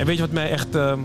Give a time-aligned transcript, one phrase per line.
[0.00, 1.00] En weet je wat mij echt ehm,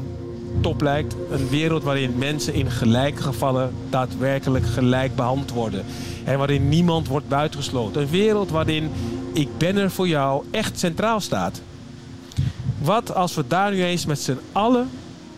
[0.62, 1.16] top lijkt?
[1.32, 5.86] Een wereld waarin mensen in gelijke gevallen daadwerkelijk gelijk behandeld worden.
[6.24, 8.02] En waarin niemand wordt buitengesloten.
[8.02, 8.92] Een wereld waarin
[9.34, 11.62] ik ben er voor jou echt centraal staat.
[12.82, 14.90] Wat als we daar nu eens met z'n allen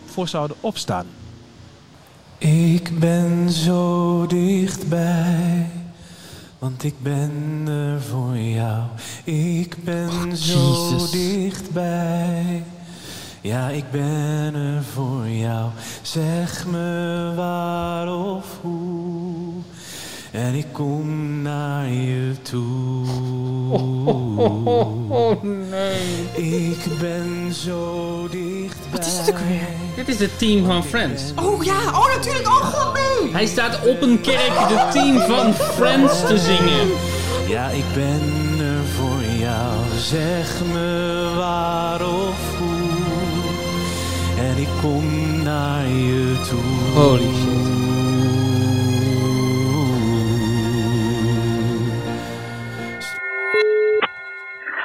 [0.06, 1.06] voor zouden opstaan?
[2.38, 5.70] Ik ben zo dichtbij,
[6.58, 8.82] want ik ben er voor jou.
[9.24, 11.10] Ik ben zo Jezus.
[11.10, 12.62] dichtbij.
[13.40, 15.70] Ja, ik ben er voor jou.
[16.02, 19.52] Zeg me waar of hoe.
[20.30, 23.06] En ik kom naar je toe.
[25.08, 26.68] Oh nee.
[26.68, 28.90] Ik ben zo dichtbij.
[28.90, 29.68] Wat is het ook weer?
[29.96, 31.22] Dit is het team van Friends.
[31.36, 32.46] Oh ja, oh natuurlijk.
[32.46, 33.32] Oh god, nee.
[33.32, 36.88] Hij staat op een kerk de team van Friends te zingen.
[37.48, 38.20] Ja, ik ben
[38.60, 39.72] er voor jou.
[39.98, 42.18] Zeg me waar of hoe.
[42.18, 42.27] En
[44.60, 45.04] ik kom
[45.42, 46.60] naar je toe.
[46.94, 47.76] Holy shit.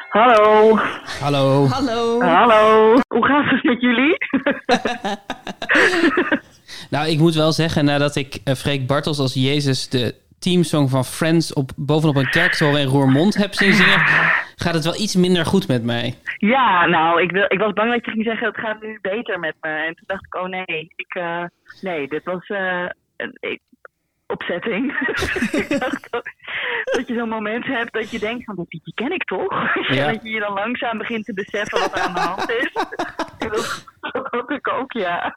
[0.09, 0.77] Hallo.
[1.19, 1.67] Hallo.
[1.67, 2.21] Hallo.
[2.21, 2.93] Hallo.
[3.07, 4.17] Hoe gaat het met jullie?
[6.89, 11.05] Nou, ik moet wel zeggen, nadat ik eh, Freek Bartels als Jezus de teamsong van
[11.05, 13.99] Friends op, bovenop een kerktoren in Roermond heb zien zingen,
[14.55, 16.15] gaat het wel iets minder goed met mij.
[16.37, 19.39] Ja, nou, ik, wil, ik was bang dat je ging zeggen, het gaat nu beter
[19.39, 19.69] met me.
[19.69, 21.43] En toen dacht ik, oh nee, ik, eh,
[21.81, 22.85] nee, dit was eh,
[23.17, 23.61] een ik-
[24.27, 24.91] opzetting.
[25.61, 26.29] ik dacht dat,
[26.83, 29.53] dat je zo'n moment hebt dat je denkt van, dat liedje ken ik toch?
[29.95, 30.11] Ja.
[30.11, 32.71] dat je je dan langzaam begint te beseffen wat er aan de hand is.
[33.49, 33.85] dat,
[34.31, 35.35] had ik ook, ja.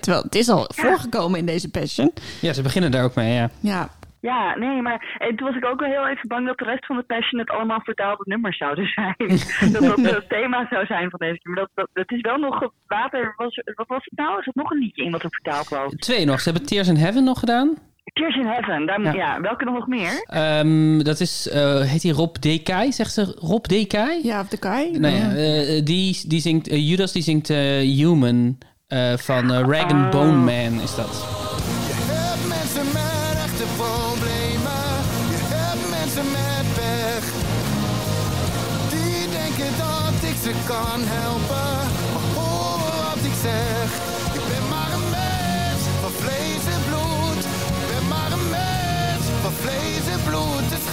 [0.00, 2.12] Terwijl het is al voorgekomen in deze passion.
[2.40, 3.50] Ja, ze beginnen daar ook mee, ja.
[3.60, 3.88] Ja.
[4.30, 6.86] Ja, nee, maar en toen was ik ook wel heel even bang dat de rest
[6.86, 9.14] van de Passion het allemaal vertaalde nummers zouden zijn.
[9.72, 11.52] dat dat het thema zou zijn van deze keer.
[11.52, 14.38] Maar dat, dat, het is wel nog later, was, wat was het nou?
[14.38, 15.92] Is er nog een liedje in wat er vertaald was?
[15.94, 16.40] Twee nog.
[16.40, 17.74] Ze hebben Tears in Heaven nog gedaan.
[18.12, 19.12] Tears in Heaven, daar, Ja.
[19.12, 19.40] ja.
[19.40, 20.24] welke nog meer?
[20.26, 22.92] Ehm, dat is, eh, heet hij Rob Dekai?
[22.92, 24.20] Zegt ze Rob Dekai?
[24.22, 24.98] Ja, of de Kai.
[24.98, 29.60] Nou ja, eh, die, die zingt, eh, Judas die zingt eh, Human eh, van eh,
[29.60, 31.81] Rag and Bone Man is dat.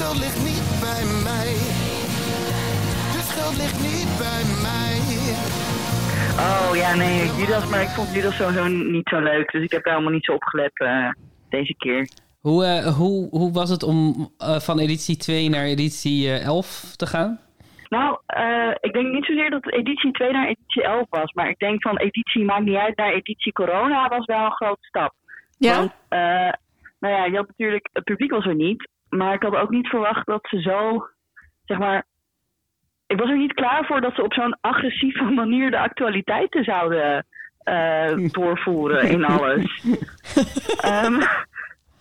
[0.09, 1.49] Schuld ligt niet bij mij.
[3.13, 4.95] De schuld ligt niet bij mij.
[6.47, 9.51] Oh ja, nee, Judas, maar ik vond Judas sowieso niet zo leuk.
[9.51, 11.09] Dus ik heb daar helemaal niet zo op gelet eh,
[11.49, 12.09] deze keer.
[12.39, 16.95] Hoe, eh, hoe, hoe was het om eh, van editie 2 naar editie eh, 11
[16.95, 17.39] te gaan?
[17.89, 21.33] Nou, eh, ik denk niet zozeer dat editie 2 naar editie 11 was.
[21.33, 24.87] Maar ik denk van editie maakt niet uit naar editie corona was wel een grote
[24.87, 25.13] stap.
[25.57, 25.77] Ja?
[25.77, 26.53] Want, eh,
[26.99, 28.87] nou ja, je had natuurlijk, het publiek was er niet.
[29.09, 31.07] Maar ik had ook niet verwacht dat ze zo,
[31.65, 32.05] zeg maar...
[33.07, 37.25] Ik was er niet klaar voor dat ze op zo'n agressieve manier de actualiteiten zouden
[37.59, 39.83] eh, doorvoeren in alles.
[40.81, 41.21] Ehm,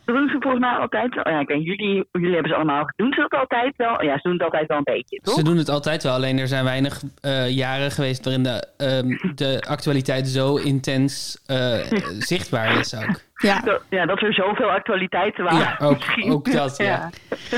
[0.09, 1.29] dat doen ze volgens mij altijd wel.
[1.29, 2.91] Ja, ik weet, jullie, jullie hebben ze allemaal.
[2.97, 4.03] Doen ze dat altijd wel?
[4.03, 5.35] Ja, ze doen het altijd wel een beetje, toch?
[5.35, 9.35] Ze doen het altijd wel, alleen er zijn weinig eh, jaren geweest waarin de, ehm,
[9.35, 11.75] de actualiteit zo intens eh,
[12.31, 13.21] zichtbaar is ook.
[13.35, 13.61] Ja.
[13.61, 15.59] Dat, ja, dat er zoveel actualiteiten waren.
[15.59, 16.33] Ja, ook, misschien.
[16.33, 17.11] ook dat, ja.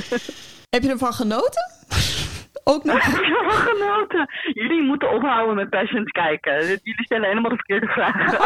[0.74, 1.62] Heb je ervan genoten?
[2.64, 2.96] Ook nog?
[2.96, 4.28] Ik heb ervan genoten.
[4.52, 6.66] Jullie moeten ophouden met Passions kijken.
[6.66, 8.38] Jullie stellen helemaal de verkeerde vragen.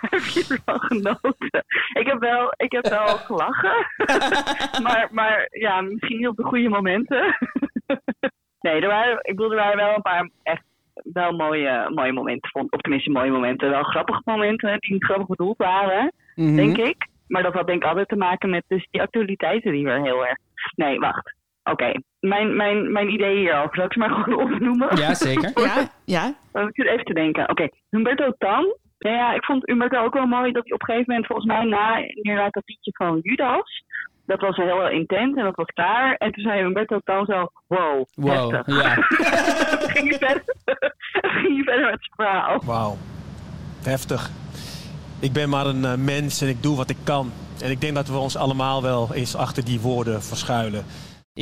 [0.10, 1.64] heb je ervan genoten?
[1.92, 3.74] Ik heb wel, ik heb wel gelachen.
[4.86, 7.36] maar, maar ja, misschien niet op de goede momenten.
[8.60, 10.62] nee, er waren, ik bedoel, er waren wel een paar echt
[11.12, 12.50] wel mooie, mooie momenten.
[12.50, 13.70] Vond, of tenminste mooie momenten.
[13.70, 16.56] Wel grappige momenten die niet grappig bedoeld waren, Mhm.
[16.56, 17.06] denk ik.
[17.26, 20.26] Maar dat had denk ik altijd te maken met dus die actualiteiten die weer heel
[20.26, 20.36] erg...
[20.74, 21.34] Nee, wacht.
[21.64, 24.96] Oké, mijn, mijn, mijn idee hierover, zal ik ze maar gewoon opnoemen?
[24.96, 25.50] Ja, zeker.
[25.60, 26.34] Ja, ja.
[26.52, 27.50] Dan ik zit even te denken.
[27.50, 28.76] Oké, Humberto Tan.
[28.98, 31.46] Nou ja, ik vond Humberto ook wel mooi dat hij op een gegeven moment, volgens
[31.46, 33.84] mij na inderdaad dat liedje van Judas,
[34.26, 36.14] dat was heel intens en dat was klaar.
[36.14, 38.82] En toen zei Humberto Tan zo, wow, Wow, heftig.
[38.82, 38.94] ja.
[39.78, 40.54] Toen ging hij verder,
[41.42, 42.62] ging hij verder met zijn verhaal.
[42.64, 42.96] Wauw.
[43.82, 44.30] Heftig.
[45.20, 47.32] Ik ben maar een eh, mens en ik doe wat ik kan.
[47.62, 50.84] En ik denk dat we ons allemaal wel eens achter die woorden verschuilen.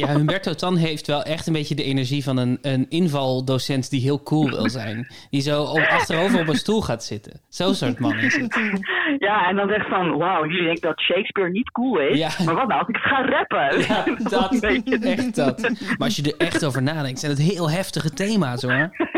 [0.00, 4.00] Ja, Humberto Tan heeft wel echt een beetje de energie van een, een invaldocent die
[4.00, 5.06] heel cool wil zijn.
[5.31, 7.41] Die zo op, achterover op een stoel gaat zitten.
[7.49, 8.73] Zo'n soort man is het.
[9.19, 12.19] Ja, en dan zegt van, wauw, jullie denken dat Shakespeare niet cool is.
[12.19, 12.44] Ja.
[12.44, 13.81] Maar wat nou als ik ga rappen?
[13.81, 14.05] Ja,
[14.38, 14.62] dat,
[15.02, 15.61] echt dat.
[15.61, 18.91] Maar als je er echt over nadenkt, zijn het heel heftige thema's hoor.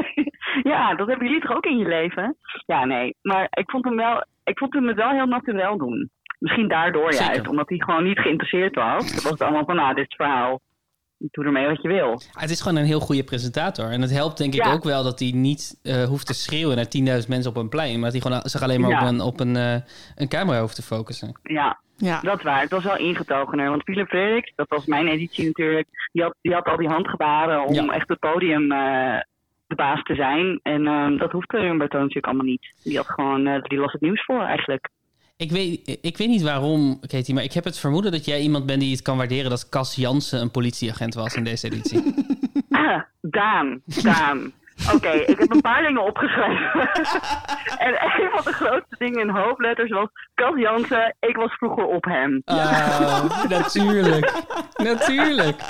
[0.62, 2.37] Ja, dat hebben jullie toch ook in je leven?
[2.67, 3.17] Ja, nee.
[3.23, 6.11] Maar ik vond hem wel, ik vond hem het wel heel natuurlijk doen.
[6.38, 7.34] Misschien daardoor Zeker.
[7.34, 9.12] juist, omdat hij gewoon niet geïnteresseerd was.
[9.14, 10.61] Het was allemaal van, nou, dit verhaal.
[11.18, 12.20] Doe ermee wat je wil.
[12.32, 13.90] Het is gewoon een heel goede presentator.
[13.90, 14.72] En het helpt denk ik Ja.
[14.72, 16.88] ook wel dat hij niet eh, hoeft te schreeuwen naar
[17.22, 17.92] 10.000 mensen op een plein.
[18.00, 19.00] Maar dat hij gewoon zich alleen maar Ja.
[19.02, 19.76] op, een, op een, eh,
[20.14, 21.40] een camera hoeft te focussen.
[21.42, 22.20] Ja, Ja.
[22.20, 22.60] dat waar.
[22.60, 23.70] Het was wel ingetogener.
[23.70, 27.64] Want Philip Frederiks, dat was mijn editie natuurlijk, die had, die had al die handgebaren
[27.64, 27.86] om Ja.
[27.86, 29.18] echt het podium eh,
[29.66, 30.60] de baas te zijn.
[30.62, 32.74] En ehm, dat hoefde Humberto natuurlijk allemaal niet.
[32.84, 34.88] Die had gewoon, die las het nieuws voor eigenlijk.
[35.38, 38.67] Ik weet, ik weet niet waarom, Katie, maar ik heb het vermoeden dat jij iemand
[38.67, 42.03] bent die het kan waarderen dat Cas Jansen een politieagent was in deze editie.
[42.71, 44.53] Ah, Daan, Daan.
[44.94, 46.91] Oké, ik heb een paar dingen opgeschreven.
[47.87, 50.09] en een van de grootste dingen in hoofdletters was...
[50.35, 52.43] Cas Jansen, ik was vroeger op hem.
[52.44, 54.33] Oh, natuurlijk.
[54.77, 55.61] Natuurlijk.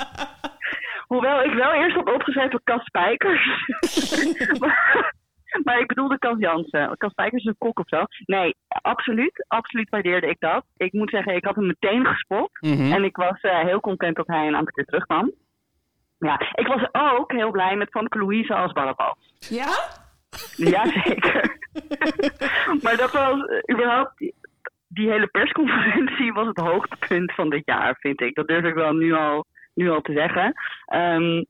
[1.07, 3.49] Hoewel ik wel eerst had opgeschreven Cas Spijkers.
[4.59, 5.13] maar,
[5.63, 6.97] maar ik bedoelde Cas Jansen.
[6.97, 8.03] Cas Spijkers is een kok of zo.
[8.25, 9.45] Nee, absoluut.
[9.47, 10.65] Absoluut waardeerde ik dat.
[10.77, 12.49] Ik moet zeggen, ik had hem meteen gespot.
[12.59, 12.91] Mhm.
[12.91, 15.31] En ik was eh, heel content dat hij een aantal keer terugkwam.
[16.19, 19.15] Ja, ik was ook heel blij met Van Louise als Barabbas.
[19.49, 19.67] Ja?
[20.55, 21.57] Jazeker.
[22.83, 24.17] maar dat was eh, überhaupt...
[24.17, 24.33] Die,
[24.87, 28.35] die hele persconferentie was het hoogtepunt van dit jaar, vind ik.
[28.35, 30.53] Dat durf ik wel nu al, nu al te zeggen.
[30.85, 31.43] Ehm,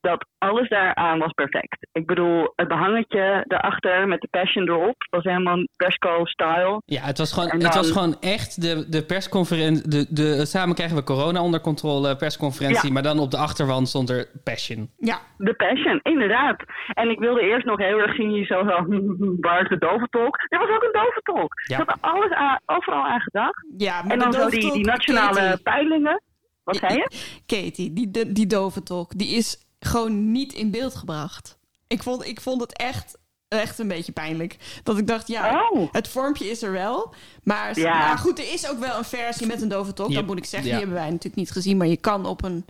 [0.00, 1.86] dat alles daaraan was perfect.
[1.92, 5.06] Ik bedoel, het behangetje daarachter met de passion erop...
[5.10, 6.82] was helemaal persco-style.
[6.84, 9.88] Ja, het was gewoon, het was gewoon echt de, de persconferentie.
[9.88, 12.86] De, de, samen krijgen we corona onder controle persconferentie.
[12.86, 12.92] Ja.
[12.92, 14.90] Maar dan op de achterwand stond er passion.
[14.96, 15.18] Ja.
[15.36, 16.62] De passion, inderdaad.
[16.94, 19.16] En ik wilde eerst nog heel erg zien je zo van...
[19.40, 20.36] waar is de doventolk?
[20.48, 21.52] Er was ook een doventolk.
[21.66, 21.78] Ja.
[21.78, 23.66] Ik had er alles aan, overal aan gedacht.
[23.76, 26.22] Ja, maar En de dan zo die, nationale Katie, peilingen.
[26.64, 27.10] Wat zei je?
[27.46, 31.58] Katie, die, die, die doventolk, die is gewoon niet in beeld gebracht.
[31.86, 34.56] Ik vond, ik vond het echt, echt een beetje pijnlijk.
[34.82, 35.88] Dat ik dacht, ja, Oh.
[35.92, 37.14] het vormpje is er wel.
[37.42, 38.06] Maar Ja.
[38.06, 40.08] nou goed, er is ook wel een versie met een doventolk.
[40.08, 40.18] Yep.
[40.18, 40.74] Dat moet ik zeggen, Ja.
[40.76, 41.76] die hebben wij natuurlijk niet gezien.
[41.76, 42.64] Maar je kan op een,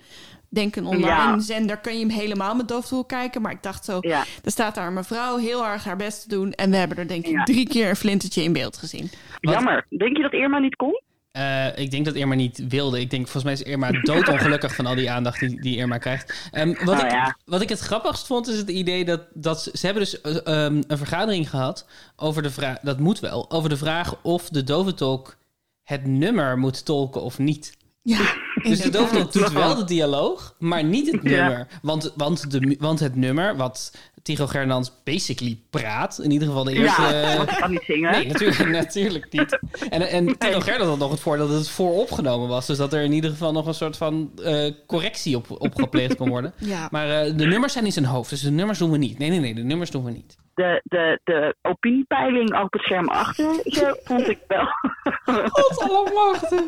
[0.49, 1.39] denk een online Ja.
[1.41, 3.43] zender, kun je hem helemaal met doventolk kijken.
[3.43, 4.25] Maar ik dacht zo, Ja.
[4.45, 6.53] er staat daar een mevrouw heel erg haar best te doen.
[6.53, 7.45] En we hebben er denk ik Ja.
[7.45, 9.11] drie keer een flintertje in beeld gezien.
[9.41, 9.55] Wat?
[9.55, 9.87] Jammer.
[9.89, 11.01] Denk je dat Irma niet kon?
[11.39, 13.01] Eh, ik denk dat Irma niet wilde.
[13.01, 16.49] Ik denk, volgens mij is Irma doodongelukkig van al die aandacht die, die Irma krijgt.
[16.51, 17.37] Ehm, wat, Oh, ik, ja.
[17.45, 20.65] wat ik het grappigst vond, is het idee dat, dat ze, ze hebben dus eh,
[20.65, 21.87] ehm, een vergadering gehad
[22.17, 25.37] over de vraag, dat moet wel, over de vraag of de doventolk
[25.83, 27.77] het nummer moet tolken of niet.
[28.03, 31.31] Ja, Dus de doventolk doet wel de dialoog, maar niet het Ja.
[31.47, 31.67] nummer.
[31.83, 36.73] Want, want, de, want het nummer, wat Tigo Gernans basically praat, in ieder geval de
[36.73, 37.03] eerste...
[37.03, 38.11] Ja, want ik kan niet zingen.
[38.13, 39.59] Nee, natuurlijk, natuurlijk niet.
[39.91, 42.67] En, en Gerdert had nog het voordeel dat het vooropgenomen was.
[42.67, 46.17] Dus dat er in ieder geval nog een soort van eh, correctie op, op gepleegd
[46.17, 46.53] kon worden.
[46.69, 46.89] Ja.
[46.91, 49.19] Maar eh, de nummers zijn in zijn hoofd, dus de nummers doen we niet.
[49.19, 50.37] Nee, nee, nee, de nummers doen we niet.
[50.59, 54.67] De, de, de opiniepeiling op het scherm achter vond ik wel.
[55.55, 56.61] God allemachtig.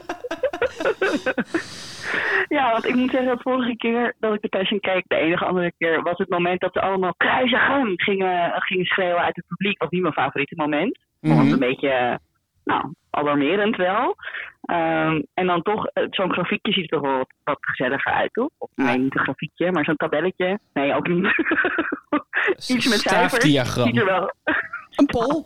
[2.56, 5.44] ja, want ik moet zeggen dat vorige keer dat ik de Passion keek, de enige
[5.44, 9.46] andere keer, was het moment dat ze allemaal kruisig hem gingen, gingen schreeuwen uit het
[9.46, 9.78] publiek.
[9.78, 10.98] Was niet mijn favoriete moment.
[11.20, 11.36] Mhm.
[11.36, 12.14] Want een beetje, eh,
[12.64, 14.16] nou, alarmerend wel.
[14.70, 18.32] Ehm, en dan toch, eh, zo'n grafiekje ziet er toch wel wat, wat gezelliger uit,
[18.32, 18.50] toch?
[18.58, 20.58] Of nee, niet een grafiekje, maar zo'n tabelletje.
[20.72, 21.24] Nee, ook niet.
[22.68, 23.00] Iets met cijfers.
[23.00, 23.86] Staafdiagram.
[23.86, 24.30] Ziet er wel...
[24.90, 25.42] Een pol.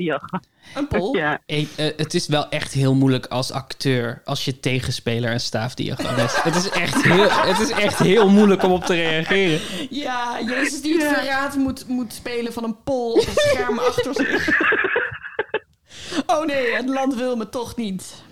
[0.74, 1.16] Een pol.
[1.16, 1.40] ja.
[1.46, 6.16] Hey, eh, het is wel echt heel moeilijk als acteur als je tegenspeler een staafdiagram
[6.16, 6.42] is.
[6.42, 9.60] het, is echt heel, het is echt heel moeilijk om op te reageren.
[9.90, 14.14] Ja, Jezus die het verraad moet, moet spelen van een pol op het scherm achter
[14.14, 14.48] zich.
[16.26, 18.24] Oh nee, het land wil me toch niet.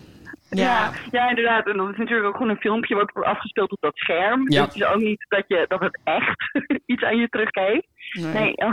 [0.57, 0.93] Ja.
[1.11, 1.67] Ja, inderdaad.
[1.67, 4.51] En dat is natuurlijk ook gewoon een filmpje wat wordt afgespeeld op dat scherm.
[4.51, 4.65] Ja.
[4.65, 6.53] Dus het is ook niet dat, je, dat het echt
[6.93, 7.87] iets aan je teruggeeft.
[8.13, 8.55] Nee.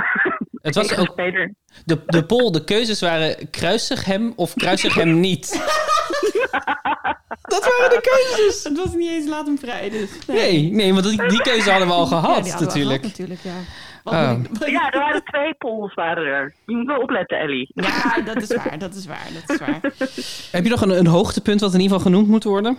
[0.62, 1.54] Het was ook Peter.
[1.86, 5.48] de, de poll, de keuzes waren kruisig hem of kruisig hem niet.
[7.42, 8.64] Dat waren de keuzes.
[8.64, 10.26] Het was niet eens laat hem vrij, dus.
[10.28, 13.02] Nee, nee, want die, die keuze hadden we al Ja, gehad die hadden we natuurlijk.
[13.02, 13.58] gehad, natuurlijk, ja.
[14.10, 14.34] Oh.
[14.66, 16.54] Ja, er waren twee polls waren er.
[16.66, 17.72] Je moet wel opletten, Ellie.
[17.74, 19.80] Ja, dat is waar, dat is waar, dat is waar.
[20.52, 22.78] Heb je nog een, een hoogtepunt wat in ieder geval genoemd moet worden?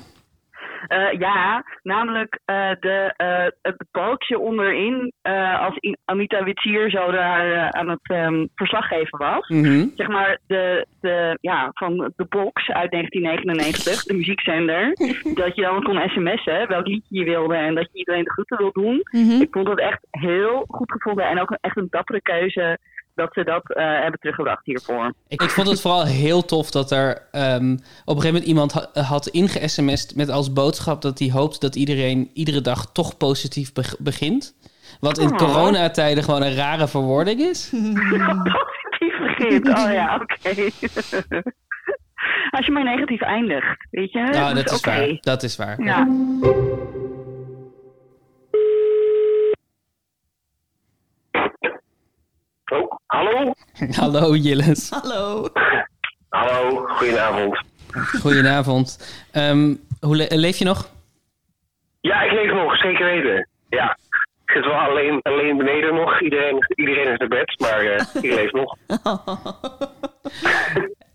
[0.86, 5.12] Eh, ja, namelijk eh, de, eh, het balkje onderin,
[5.58, 9.48] als Anita Witsier zo daar aan het ehm, verslag geven was.
[9.48, 9.86] Mhm.
[9.94, 14.92] Zeg maar de, de, ja, van de box uit 1999, de muziekzender.
[15.42, 18.56] dat je dan kon sms'en welk liedje je wilde en dat je iedereen de groeten
[18.56, 19.02] wil doen.
[19.10, 19.40] Mhm.
[19.40, 22.78] Ik vond dat echt heel goed gevonden en ook echt een dappere keuze
[23.20, 25.12] dat ze dat eh, hebben teruggebracht hiervoor.
[25.28, 27.72] Ik, ik vond het vooral heel tof dat er ehm,
[28.04, 31.76] op een gegeven moment iemand ha- had inge-sms'd met als boodschap dat hij hoopt dat
[31.76, 34.54] iedereen iedere dag toch positief beg- begint.
[35.00, 35.36] Wat in Oh.
[35.36, 37.68] coronatijden gewoon een rare verwoording is.
[38.52, 39.68] Positief begint.
[39.68, 40.54] Oh ja, oké.
[42.50, 44.20] Als je maar negatief eindigt, weet je.
[44.22, 44.90] Nou, dat is oké.
[44.90, 45.18] waar.
[45.20, 45.82] Dat is waar.
[45.82, 46.06] Ja.
[52.70, 53.52] Oh, hallo?
[54.00, 54.90] Hallo Jilles.
[54.90, 55.48] Hallo.
[56.28, 57.64] Hallo, goedenavond.
[58.20, 58.98] Goedenavond.
[59.32, 60.90] Ehm, hoe le- leef je nog?
[62.00, 63.48] Ja, ik leef nog, zeker weten.
[63.68, 63.98] Ja.
[64.44, 66.20] Ik zit wel alleen, alleen beneden nog.
[66.22, 68.76] Iedereen, iedereen is naar bed, maar eh, ik leef nog.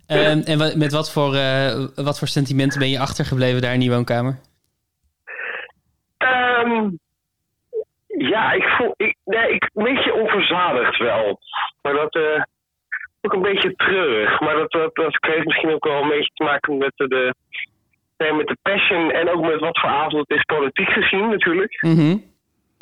[0.08, 3.92] Ehm, en met wat voor, eh, wat voor sentimenten ben je achtergebleven daar in die
[3.92, 4.40] woonkamer?
[6.18, 6.90] Ehm,
[8.30, 8.94] ja, ik voel...
[8.98, 11.40] Ik, nee, ik, een beetje onverzadigd wel.
[11.82, 12.16] Maar dat...
[12.16, 12.42] eh
[13.26, 14.40] ook een beetje treurig.
[14.40, 17.08] Maar dat, dat, dat heeft misschien ook wel een beetje te maken met de...
[17.08, 17.34] de
[18.18, 21.82] nee, met de passion en ook met wat voor avond het is politiek gezien natuurlijk.
[21.82, 22.18] Mhm.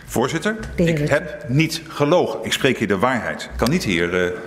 [0.05, 2.45] Voorzitter, ik heb niet gelogen.
[2.45, 3.50] Ik spreek hier de waarheid.
[3.51, 4.39] Ik kan niet hier eh,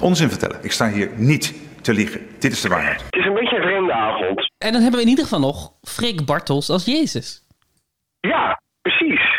[0.00, 0.58] onzin vertellen.
[0.62, 2.20] Ik sta hier niet te liegen.
[2.38, 3.02] Dit is de waarheid.
[3.04, 4.52] Het is een beetje een vreemde avond.
[4.58, 7.46] En dan hebben we in ieder geval nog Freek Bartels als Jezus.
[8.20, 9.31] Ja, precies.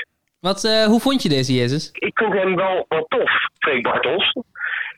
[0.48, 1.90] Wat, eh, hoe vond je deze Jezus?
[1.94, 4.36] ik vind hem wel, wel tof, Freek Bartels.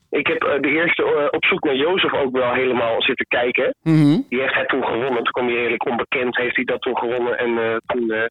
[0.09, 3.75] Ik heb eh, de eerste eh, op zoek naar Jozef ook wel helemaal zitten kijken.
[3.81, 4.19] Mhm.
[4.29, 5.23] Die heeft hij toen gewonnen.
[5.23, 7.37] Toen kwam hij redelijk onbekend, heeft hij dat toen gewonnen.
[7.37, 8.29] En toen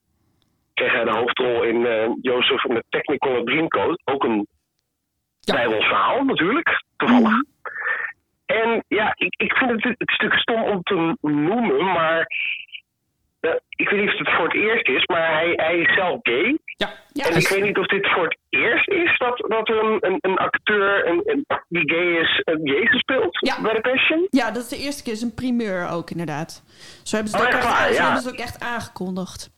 [0.75, 1.79] kreeg hij de hoofdrol in
[2.21, 4.01] Jozef met Technicolor Dreamcoat.
[4.05, 4.47] Ook een
[5.41, 5.55] Ja.
[5.55, 7.43] Bijbels verhaal natuurlijk, toevallig.
[8.47, 12.27] En ja, ik, ik vind het, het is natuurlijk stom om te noemen, maar...
[13.45, 16.19] eh, ik weet niet of het voor het eerst is, maar hij, hij is zelf
[16.23, 16.59] gay.
[16.77, 16.89] Ja.
[17.13, 19.99] Ja, En ik weet niet of dit voor het eerst is dat, dat er een,
[20.01, 23.63] een, een acteur een, een- die gay is, een Jezus speelt Ja.
[23.63, 24.27] bij de Passion.
[24.31, 25.13] Ja, dat is de eerste keer.
[25.13, 26.63] is een primeur ook, inderdaad.
[27.03, 27.89] Zo hebben ze het, Oh, ook, echt echt, waar?
[27.89, 28.03] zo Ja.
[28.03, 29.53] hebben ze het ook echt aangekondigd.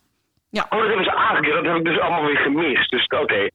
[0.51, 0.63] Ja.
[0.71, 1.55] Oh, dat hebben ze aangekeerd.
[1.55, 2.91] Dat heb ik dus allemaal weer gemist.
[2.91, 3.49] Dus oké.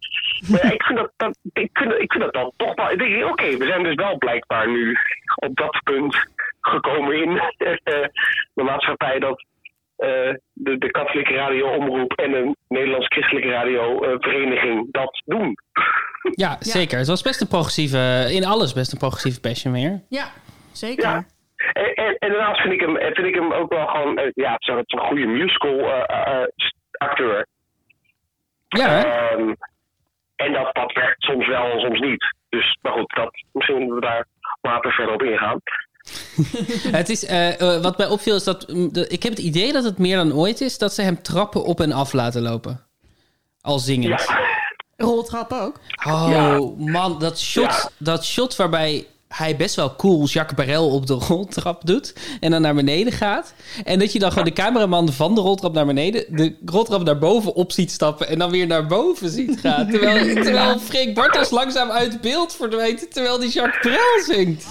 [0.51, 2.91] Maar ik vind dat, dat, ik vind, ik vind dat dan toch wel...
[2.91, 4.97] ik denk, Oké, we zijn dus wel blijkbaar nu
[5.35, 6.25] op dat punt
[6.61, 7.33] gekomen in
[8.53, 9.45] de maatschappij dat
[10.01, 15.55] eh, de, de katholieke radioomroep en een Nederlands-christelijke radiovereniging dat doen.
[16.31, 16.97] Ja, zeker.
[16.97, 20.01] Het was best een progressieve, in alles best een progressieve passion weer.
[20.09, 20.27] Ja,
[20.71, 21.03] zeker.
[21.09, 21.23] Ja.
[21.73, 24.51] En, en, en daarnaast vind ik hem, vind ik hem ook wel gewoon, eh, ja,
[24.51, 26.47] het is een- goede musical eh, eh,
[26.91, 27.45] acteur.
[28.67, 29.01] Ja, hè?
[29.01, 29.53] Ehm,
[30.35, 32.35] en dat, dat werkt soms wel en soms niet.
[32.49, 34.25] Dus, maar goed, dat, misschien moeten we daar
[34.61, 35.61] later verder op ingaan.
[36.99, 39.73] Het is, eh, eh, wat mij opviel is dat mm, de- ik heb het idee
[39.73, 42.85] dat het meer dan ooit is dat ze hem trappen op en af laten lopen.
[43.61, 44.21] Al zingend.
[44.27, 44.39] Ja,
[44.97, 45.79] Roltrappen ook.
[46.07, 46.59] Oh Ja.
[46.91, 47.89] man, dat shot, Ja.
[47.97, 52.61] dat shot waarbij hij best wel cool Jacques Barrel op de roltrap doet en dan
[52.61, 53.53] naar beneden gaat.
[53.83, 57.17] En dat je dan gewoon de cameraman van de roltrap naar beneden, de roltrap naar
[57.17, 59.89] boven op ziet stappen en dan weer naar boven ziet gaan.
[59.89, 64.65] Terwijl, terwijl Freek Bartels langzaam uit beeld verdwijnt terwijl die Jacques Barrel zingt.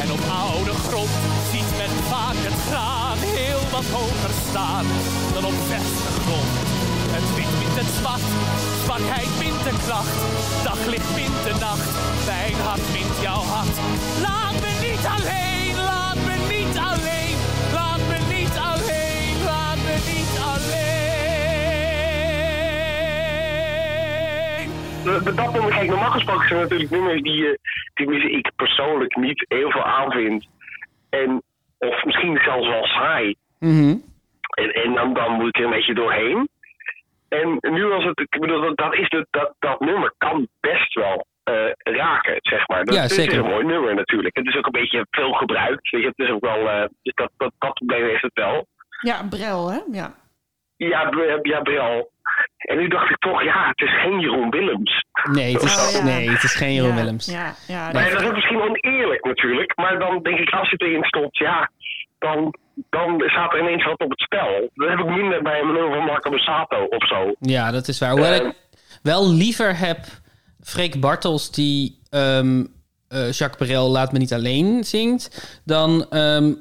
[0.00, 1.08] En op oude grond
[1.52, 4.86] ziet men vaak het graan heel wat hoger staan
[5.34, 6.54] dan op verse grond.
[7.16, 8.26] Het wit wint het zwart,
[8.84, 10.16] zwakheid wint de kracht,
[10.64, 11.25] daglicht wint
[15.06, 17.38] alleen, laat me niet alleen,
[17.78, 20.96] laat me niet alleen, laat me niet alleen.
[25.36, 27.56] dat nummer, kijk, normaal gesproken zijn natuurlijk nummers die, eh,
[27.94, 30.46] die ik persoonlijk niet heel veel aanvind.
[31.10, 31.42] En,
[31.78, 33.34] of misschien zelfs wel saai.
[33.58, 33.96] Mhm.
[34.50, 36.48] En, en dan, dan moet ik er een beetje doorheen.
[37.28, 40.94] En nu was het, ik bedoel, dat, dat, is de, dat, dat nummer kan best
[40.94, 42.84] wel eh, raken, zeg maar.
[42.84, 43.32] Dat, Ja, zeker.
[43.32, 44.36] is een mooi nummer natuurlijk.
[44.36, 45.90] Het is ook een beetje veel gebruikt.
[45.90, 48.66] Weet je, het is ook wel, eh, dus dat, dat, dat probleem heeft het wel.
[49.00, 49.78] Ja, Brel, hè?
[49.92, 50.14] Ja.
[50.76, 51.10] Ja,
[51.42, 52.10] ja, Brel.
[52.58, 55.04] En nu dacht ik toch, ja, het is geen Jeroen Willems.
[55.32, 56.04] Nee, het is, Oh, ja.
[56.04, 57.26] nee, het is geen Jeroen ja, Willems.
[57.32, 57.90] Ja, ja.
[57.92, 59.76] Maar dat is misschien oneerlijk natuurlijk.
[59.76, 61.70] Maar dan denk ik, als je erin stopt, ja,
[62.18, 62.54] dan,
[62.90, 64.70] dan staat er ineens wat op het spel.
[64.74, 67.34] Dat heb ik minder bij een nummer van Marco Borsato of zo.
[67.40, 68.10] Ja, dat is waar.
[68.10, 68.54] Hoewel Eh, ik
[69.02, 69.98] wel liever heb
[70.66, 72.64] Freek Bartels die ehm,
[73.08, 75.60] eh, Jacques Brel Laat Me Niet Alleen zingt...
[75.64, 76.52] dan ehm,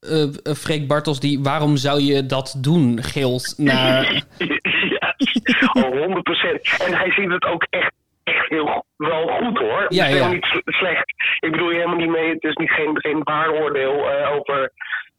[0.00, 4.02] eh, eh, Freek Bartels die waarom zou je dat doen gilt naar...
[5.00, 5.14] ja,
[5.72, 6.86] oh, 100%.
[6.86, 7.92] En hij ziet het ook echt,
[8.22, 9.86] echt heel go- wel goed hoor.
[9.88, 10.28] Ja, ja.
[10.32, 11.04] niet slecht.
[11.40, 12.28] Ik bedoel je helemaal niet mee.
[12.32, 14.72] Het is niet geen, geen waaroordeel eh, over.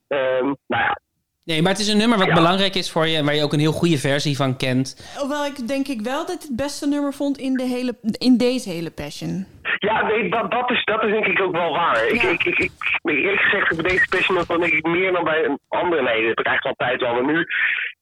[0.08, 1.00] ehm, nou ja,
[1.46, 2.34] Nee, maar het is een nummer wat Ja.
[2.34, 5.16] belangrijk is voor je en waar je ook een heel goede versie van kent.
[5.20, 8.70] Hoewel ik denk ik wel dat het beste nummer vond in, de hele, in deze
[8.70, 9.46] hele Passion.
[9.80, 12.08] Ja, nee, dat, dat, is, dat is denk ik ook wel waar.
[12.08, 12.30] Ik, Ja.
[12.30, 12.72] ik, ik, ik,
[13.04, 16.02] nee, eerlijk gezegd, bij deze Passion denk ik meer dan bij een andere.
[16.02, 17.14] Nee, dat heb ik eigenlijk altijd wel.
[17.24, 17.46] Maar nu,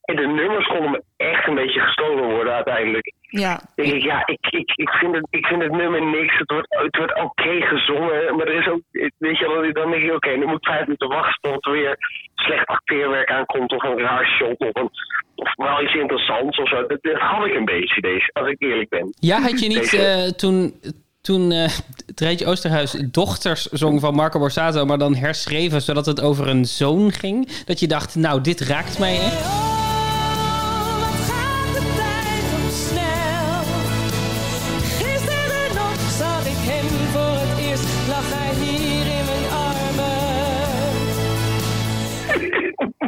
[0.01, 3.13] en de nummers konden me echt een beetje gestolen worden uiteindelijk.
[3.41, 3.59] Ja.
[3.75, 6.37] denk ik, ja, ik, ik, ik, vind het, ik vind het nummer niks.
[6.37, 8.35] Het wordt, het wordt oké gezongen.
[8.35, 8.81] Maar er is ook,
[9.17, 11.71] weet je, wel, dan denk ik, oké, nu moet ik vijf minuten wachten tot er
[11.71, 11.95] weer
[12.35, 13.71] slecht acteerwerk aankomt.
[13.71, 14.59] Of een raar shot.
[14.59, 14.89] Of, een,
[15.35, 16.87] of wel iets interessants of zo.
[16.87, 19.13] Dat, dat had ik een beetje, deze, als ik eerlijk ben.
[19.19, 20.73] Ja, had je niet Deze- eh, toen,
[21.21, 21.69] toen eh
[22.15, 27.11] Treintje Oosterhuis dochters zong van Marco Borsato, maar dan herschreven zodat het over een zoon
[27.11, 29.82] ging, dat je dacht, nou, dit raakt mij echt.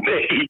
[0.09, 0.49] Nee.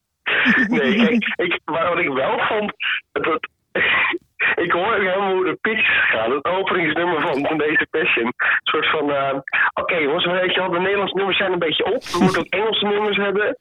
[0.68, 2.72] Nee, kijk, ik, maar wat ik wel vond.
[3.12, 3.48] Dat,
[4.64, 6.32] ik hoor helemaal hoe de pitch gaat.
[6.32, 8.26] Het openingsnummer van, van deze Passion.
[8.26, 9.10] Een soort van.
[9.12, 9.38] eh,
[9.74, 12.02] Oké, jongens, weet je wel, de Nederlandse nummers zijn een beetje op.
[12.02, 13.56] We moeten ook Engelse nummers hebben.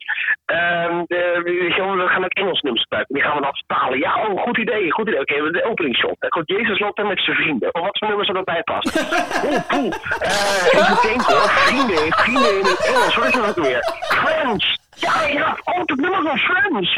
[0.46, 3.16] Ehm, de, we gaan ook Engelse nummers gebruiken.
[3.16, 4.00] Die gaan we dan vertalen.
[4.00, 5.20] Ja, oh, goed idee, goed idee.
[5.20, 6.30] Oké, de openingsshot.
[6.30, 7.74] Komt Jezus loopt daar met zijn vrienden.
[7.76, 9.02] Oh, wat voor nummers zou daarbij passen?
[9.50, 9.94] Oeh, poeh.
[10.20, 11.50] Eh, even denken hoor.
[11.66, 13.16] Vrienden, vrienden in het Engels.
[13.16, 13.84] Wat is dat weer?
[14.02, 14.84] Friends.
[14.98, 15.45] Ja, ja,
[15.86, 16.94] het nummer van Friends.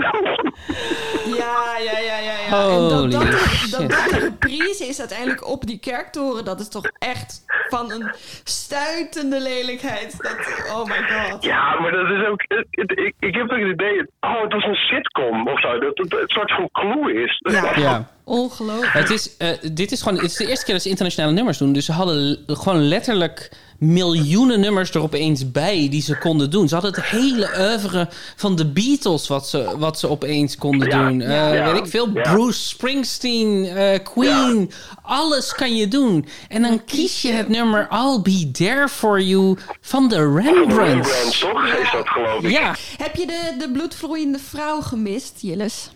[1.38, 2.34] Ja, ja, ja, ja.
[2.50, 2.62] ja.
[2.70, 3.72] en Holy dat, dat, shit.
[3.72, 6.46] dat, dat de reprise is uiteindelijk op die kerktoren.
[6.46, 8.12] Dat is toch echt van een
[8.44, 10.16] stuitende lelijkheid.
[10.18, 10.38] Dat,
[10.76, 11.44] oh my god.
[11.44, 12.42] Ja, maar dat is ook.
[12.48, 14.06] het- het- ik, ik heb ook het idee.
[14.20, 15.80] Oh, het was een sitcom of zo.
[15.80, 17.40] Dat het een soort van clue is.
[17.52, 17.72] Ja.
[17.80, 18.08] Ja.
[18.24, 18.94] Ongelooflijk.
[18.94, 21.58] Het is, eh, dit is gewoon, het is de eerste keer dat ze internationale nummers
[21.58, 21.74] doen.
[21.74, 26.68] Dus ze hadden gewoon letterlijk miljoenen nummers er opeens bij die ze konden doen.
[26.68, 31.08] Ze hadden het hele oeuvre van de Beatles wat ze, wat ze opeens konden Ja,
[31.08, 31.22] doen.
[31.22, 32.22] Eh, ja, weet ik veel, ja.
[32.34, 34.72] Bruce Springsteen, eh, Queen.
[35.02, 36.28] Alles kan je doen.
[36.50, 41.40] En dan kies je het nummer I'll Be There For You van de Rembrandts, Rembrandts.
[41.40, 41.66] toch?
[41.66, 42.50] Is dat geloof ik?
[42.52, 45.92] Ja, Heb je de, de bloedvloeiende vrouw gemist, Jilles?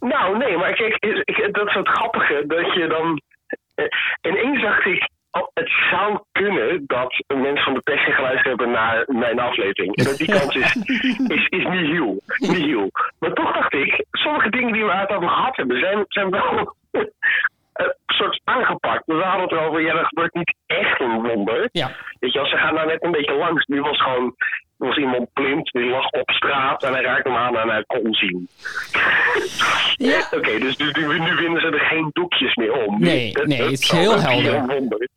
[0.00, 2.44] Nou, nee, maar kijk, ik- ik- dat is het grappige.
[2.46, 3.20] Dat je dan.
[3.74, 3.84] eh,
[4.32, 5.08] ineens dacht ik.
[5.40, 9.96] Oh, het zou kunnen dat mensen van de Passion geluisterd hebben naar mijn aflevering.
[9.96, 10.76] En dat die kans is,
[11.36, 12.20] is, is niet heel.
[12.38, 12.90] Niet heel.
[13.18, 16.74] Maar toch dacht ik, sommige dingen die we uit over gehad hebben, zijn, zijn wel
[17.72, 19.02] een soort aangepakt.
[19.06, 21.68] We hadden het erover, ja, er gebeurt niet echt een wonder.
[21.72, 21.90] ja.
[22.18, 23.64] Weet je wel, ze gaan daar net een beetje langs.
[23.66, 24.34] Nu was gewoon,
[24.78, 27.84] er was iemand blind, die lag op straat en hij raakte hem aan en hij
[27.86, 28.48] kon zien.
[29.96, 30.18] Ja.
[30.38, 33.00] Oké, dus nu, nu, winnen ze er geen doekjes meer om.
[33.00, 35.08] Nee, Dat- nee, dat het is heel helder.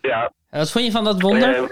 [0.00, 1.54] Ja, Wat vond je van dat wonder?
[1.54, 1.68] eh,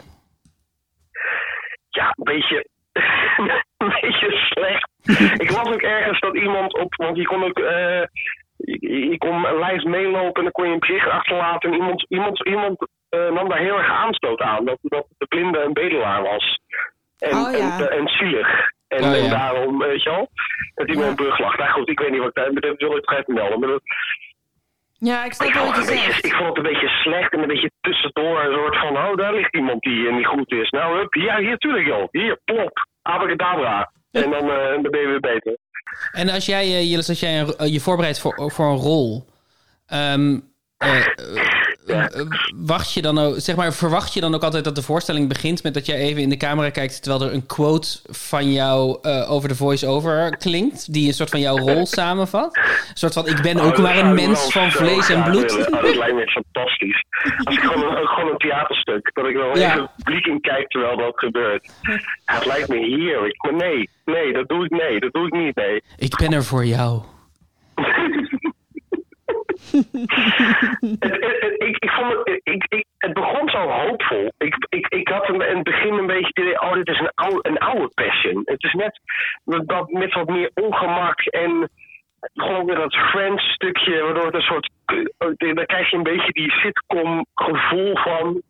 [1.88, 2.66] ja, een beetje,
[3.78, 4.88] een beetje slecht.
[5.40, 8.02] ik las ook ergens dat iemand op, want je kon ook, eh,
[8.56, 11.70] je, je kon een lijst meelopen en dan kon je een bericht achterlaten.
[11.72, 15.58] En iemand, iemand, iemand eh, nam daar heel erg aanstoot aan, dat, dat de blinde
[15.62, 16.58] een bedelaar was.
[17.18, 17.78] En, Oh, ja.
[17.78, 18.48] en, en zielig.
[18.88, 19.22] En, Oh, ja.
[19.24, 20.28] en daarom, weet je wel,
[20.74, 21.56] dat hij met een brug lag.
[21.56, 23.58] Nou goed, ik weet niet wat ik daar, maar dat wil ik even melden.
[23.60, 23.82] Maar dat,
[24.98, 26.24] Ja, ik snap ik, wat het je een beetje, zegt.
[26.24, 28.44] ik vond het een beetje slecht en een beetje tussendoor.
[28.44, 30.70] Een soort van, oh, daar ligt iemand die eh, niet goed is.
[30.70, 32.08] Nou, hup, ja, hier, tuurlijk joh.
[32.10, 32.86] Hier, plop.
[33.02, 33.92] Abracadabra.
[34.10, 35.56] En dan, eh, dan ben je weer beter.
[36.12, 39.24] En als jij, eh, Jillis, als jij een- je voorbereidt voor, voor een rol,
[39.86, 40.14] eh,
[42.66, 45.62] wacht je dan ook, zeg maar, verwacht je dan ook altijd dat de voorstelling begint
[45.62, 49.30] met dat jij even in de camera kijkt terwijl er een quote van jou eh,
[49.30, 52.56] over de voice-over klinkt, die een soort van jouw rol samenvat?
[52.56, 52.62] Een
[52.94, 55.52] soort van, ik ben ook Oh, dat maar een mens van vlees en bloed.
[55.52, 57.04] Oh, dat lijkt me fantastisch.
[57.44, 59.72] Als ik gewoon een, gewoon een theaterstuk, dat ik wel Ja.
[59.72, 61.70] even publiek in kijk terwijl dat gebeurt.
[61.82, 63.42] Ja, het lijkt me heerlijk.
[63.42, 65.82] Maar nee, nee, dat doe ik, nee, dat doe ik niet, nee.
[65.96, 67.02] Ik ben er voor jou.
[70.98, 74.32] Het, ik, ik vond het, ik, het begon zo hoopvol.
[74.38, 77.48] Ik, ik, ik had in het begin een beetje het oh, dit is een oude,
[77.48, 78.42] een oude passion.
[78.44, 79.00] Het is net
[79.66, 81.70] dat met wat meer ongemak en
[82.32, 86.32] gewoon weer dat Friends stukje, waardoor het een soort, eh, daar krijg je een beetje
[86.32, 88.42] die sitcom gevoel van.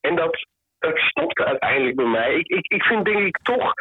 [0.00, 0.46] En dat,
[0.78, 2.34] dat stopte uiteindelijk bij mij.
[2.34, 3.72] Ik, ik, ik vind denk ik toch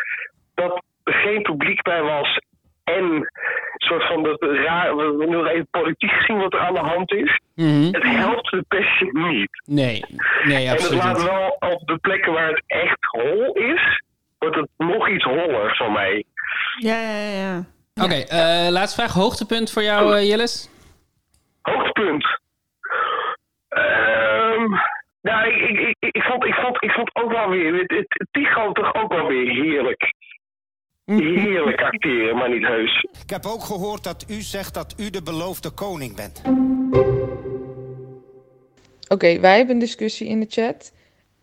[0.54, 2.40] dat er geen publiek bij was
[2.98, 3.28] en een
[3.78, 7.12] soort van dat raar, we we nog even politiek gezien wat er aan de hand
[7.12, 7.40] is.
[7.56, 7.84] Mhm.
[7.92, 9.62] Het helpt de passion niet.
[9.66, 10.04] Nee,
[10.44, 14.04] nee, en het absoluut laat wel op de plekken waar het echt hol is,
[14.38, 16.24] wordt het nog iets holler van mij.
[16.78, 17.64] Ja, ja, ja.
[18.04, 19.14] Oké, eh, laatste vraag.
[19.14, 20.70] Hoogtepunt voor jou, eh, Jillis?
[21.62, 22.40] Hoogtepunt.
[23.70, 24.40] Ehm
[25.22, 27.92] nou, ik, ik, ik, ik, vond, ik, vond, ik vond ook wel weer, het,
[28.32, 30.14] het, toch ook wel weer heerlijk.
[31.18, 33.06] Heerlijk acteren, maar niet heus.
[33.24, 36.42] Ik heb ook gehoord dat u zegt dat u de beloofde koning bent.
[39.08, 40.92] Oké, wij hebben een discussie in de chat.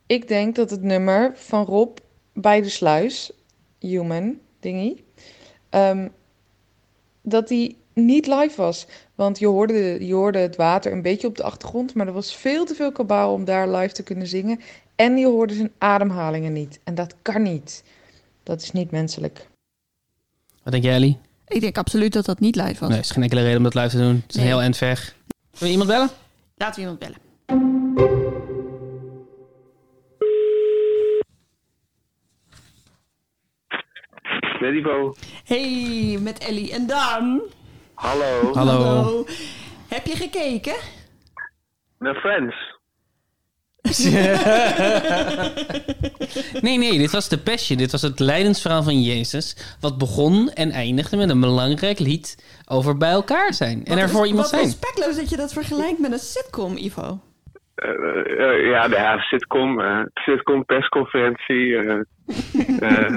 [0.06, 1.96] Ik denk dat het nummer van Rob
[2.32, 3.32] bij de sluis,
[3.80, 5.02] Human dingy,
[5.70, 6.08] ehm,
[7.22, 8.86] dat die niet live was.
[9.14, 12.36] Want je hoorde, je hoorde het water een beetje op de achtergrond, maar er was
[12.36, 14.60] veel te veel kabaal om daar live te kunnen zingen.
[14.96, 16.80] En je hoorde zijn ademhalingen niet.
[16.84, 17.84] En dat kan niet.
[18.42, 19.46] Dat is niet menselijk.
[20.66, 21.18] Wat denk jij, Ellie?
[21.46, 22.88] Ik denk absoluut dat dat niet live was.
[22.88, 24.14] Nee, er is geen enkele reden om dat live te doen.
[24.14, 24.50] Het is een Nee.
[24.50, 25.14] heel eind weg.
[25.58, 26.10] Wil je iemand bellen?
[26.56, 27.18] Laten we iemand bellen.
[34.60, 35.14] Medivo.
[35.44, 37.40] Hey, met Ellie en Daan.
[37.94, 38.52] Hallo.
[38.54, 39.24] Hallo.
[39.88, 40.76] Heb je gekeken?
[41.98, 42.75] Naar Friends.
[46.60, 47.78] Nee, nee, dit was de Passion.
[47.78, 49.76] Dit was het lijdensverhaal van Jezus.
[49.80, 53.84] Wat begon en eindigde met een belangrijk lied over bij elkaar zijn.
[53.84, 54.62] En er voor iemand Wat zijn.
[54.64, 57.20] respectloos dat je dat vergelijkt met een sitcom, Ivo.
[57.74, 61.76] Eh, eh, ja, de ja, sitcom, eh, sitcom persconferentie.
[61.76, 62.00] eh,
[62.80, 63.16] eh,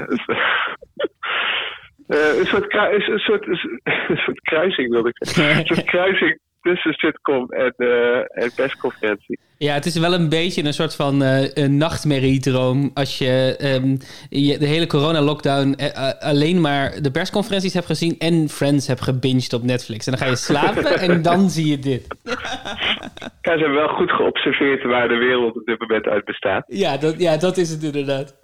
[2.06, 5.58] eh, een, soort krui- een, soort, een soort kruising wilde ik zeggen.
[5.60, 9.38] Een soort kruising tussen sitcom en, eh, en persconferentie.
[9.58, 12.90] Ja, het is wel een beetje een soort van eh, een nachtmerriedroom.
[12.94, 13.96] Als je, ehm,
[14.28, 19.52] je de hele corona-lockdown eh, alleen maar de persconferenties hebt gezien en Friends hebt gebinged
[19.52, 20.06] op Netflix.
[20.06, 22.06] En dan ga je slapen en dan zie je dit.
[23.42, 26.64] Ja, ze hebben wel goed geobserveerd waar de wereld op dit moment uit bestaat.
[26.66, 28.34] Ja, dat, ja, dat is het inderdaad.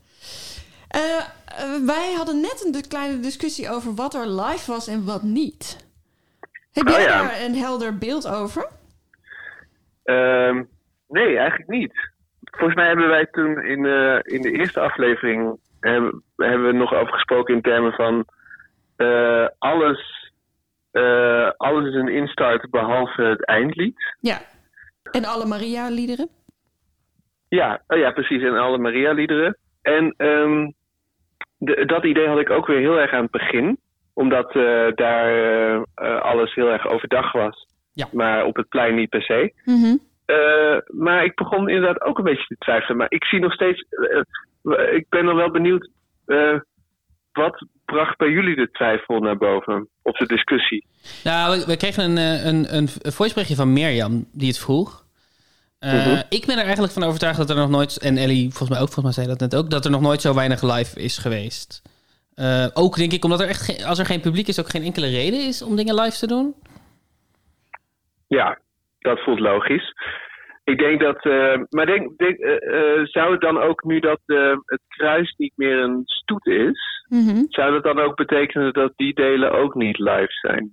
[1.87, 5.86] Wij hadden net een kleine discussie over wat er live was en wat niet.
[6.77, 7.23] Heb Oh, jij ja.
[7.23, 8.69] daar een helder beeld over?
[10.05, 10.63] Ehm,
[11.09, 11.93] nee, eigenlijk niet.
[12.51, 16.95] Volgens mij hebben wij toen in, eh, in de eerste aflevering hebben, hebben we nog
[16.95, 18.25] over gesproken in termen van
[18.97, 20.31] eh, alles,
[20.91, 24.15] eh, alles is een instart behalve het eindlied.
[24.21, 24.39] Ja.
[25.11, 26.29] En alle Maria-liederen?
[27.49, 28.43] Ja, oh ja, precies.
[28.43, 29.57] En alle Maria-liederen.
[29.83, 30.71] En ehm,
[31.59, 33.79] de- dat idee had ik ook weer heel erg aan het begin.
[34.17, 35.31] Omdat eh, daar
[35.95, 37.67] eh, alles heel erg overdag was.
[37.93, 38.09] Ja.
[38.13, 39.53] Maar op het plein niet per se.
[40.27, 42.97] Eh, maar ik begon inderdaad ook een beetje te twijfelen.
[42.97, 43.85] Maar ik zie nog steeds.
[44.93, 45.91] ik ben dan wel benieuwd.
[46.27, 46.59] eh,
[47.33, 49.89] wat bracht bij jullie de twijfel naar boven?
[50.03, 50.87] Of de discussie?
[51.25, 55.05] Nou, we, we kregen een, een, een voiceberichtje van Mirjam die het vroeg.
[55.79, 56.23] Eh, Mhm.
[56.29, 58.89] Ik ben er eigenlijk van overtuigd dat er nog nooit, en Ellie volgens mij ook,
[58.93, 61.83] volgens mij zei dat net ook, dat er nog nooit zo weinig live is geweest.
[62.37, 64.83] Eh, ook denk ik omdat er echt, geen- als er geen publiek is, ook geen
[64.83, 66.55] enkele reden is om dingen live te doen.
[68.27, 68.59] Ja,
[68.99, 69.93] dat voelt logisch.
[70.65, 71.25] Ik denk dat.
[71.25, 75.53] eh, maar denk, denk, eh, zou het dan ook nu dat eh, het kruis niet
[75.57, 77.05] meer een stoet is,
[77.49, 80.73] zou dat dan ook betekenen dat die delen ook niet live zijn?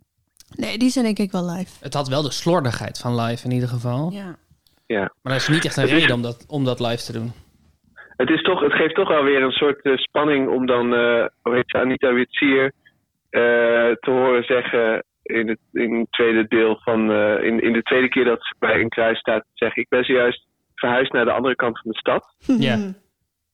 [0.56, 1.71] Nee, die zijn denk ik wel live.
[1.84, 4.12] Het had wel de slordigheid van live in ieder geval.
[4.12, 4.36] Ja.
[4.86, 5.13] Ja.
[5.21, 7.32] Maar er is niet echt een reden om dat, om dat live te doen.
[8.23, 11.25] Het, is toch, het geeft toch wel weer een soort eh, spanning om dan, eh
[11.41, 12.71] hoe heet ze, Anita Witsier
[13.29, 13.41] eh,
[13.99, 18.09] te horen zeggen in het, in het tweede deel van, eh, in, in de tweede
[18.09, 21.55] keer dat ze bij een kruis staat, zeggen ik ben zojuist verhuisd naar de andere
[21.55, 22.36] kant van de stad.
[22.59, 22.77] Ja.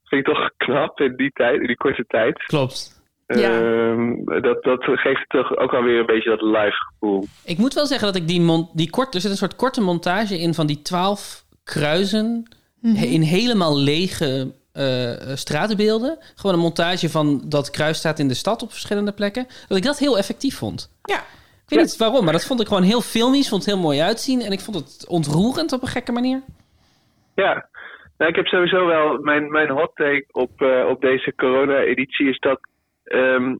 [0.03, 2.43] Vind ik toch knap in die tijd, in die korte tijd.
[2.43, 3.03] Klopt.
[3.25, 7.25] Ehm, dat, dat geeft toch ook alweer een beetje dat live gevoel.
[7.45, 9.81] Ik moet wel zeggen dat ik die, mon die kort, er zit een soort korte
[9.81, 13.03] montage in van die twaalf kruisen Mhm.
[13.03, 16.17] in helemaal lege eh, stratenbeelden.
[16.35, 19.47] Gewoon een montage van dat kruis staat in de stad op verschillende plekken.
[19.67, 20.91] Dat ik dat heel effectief vond.
[21.03, 21.17] Ja.
[21.17, 24.01] Ik weet niet waarom, maar dat vond ik gewoon heel filmisch, vond het heel mooi
[24.01, 26.41] uitzien en ik vond het ontroerend op een gekke manier.
[27.35, 27.69] Ja,
[28.17, 32.39] nou, ik heb sowieso wel mijn, mijn hot take op, eh, op deze corona-editie is
[32.39, 32.59] dat
[33.03, 33.55] ehm,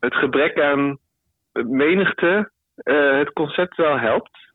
[0.00, 0.98] het gebrek aan
[1.52, 4.50] menigte eh, het concept wel helpt.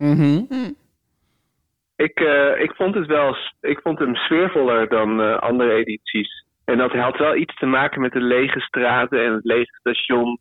[1.98, 6.46] Ik, eh, ik vond het wel, ik vond hem sfeervoller dan eh, andere edities.
[6.66, 10.40] En dat had wel iets te maken met de lege straten en het lege station.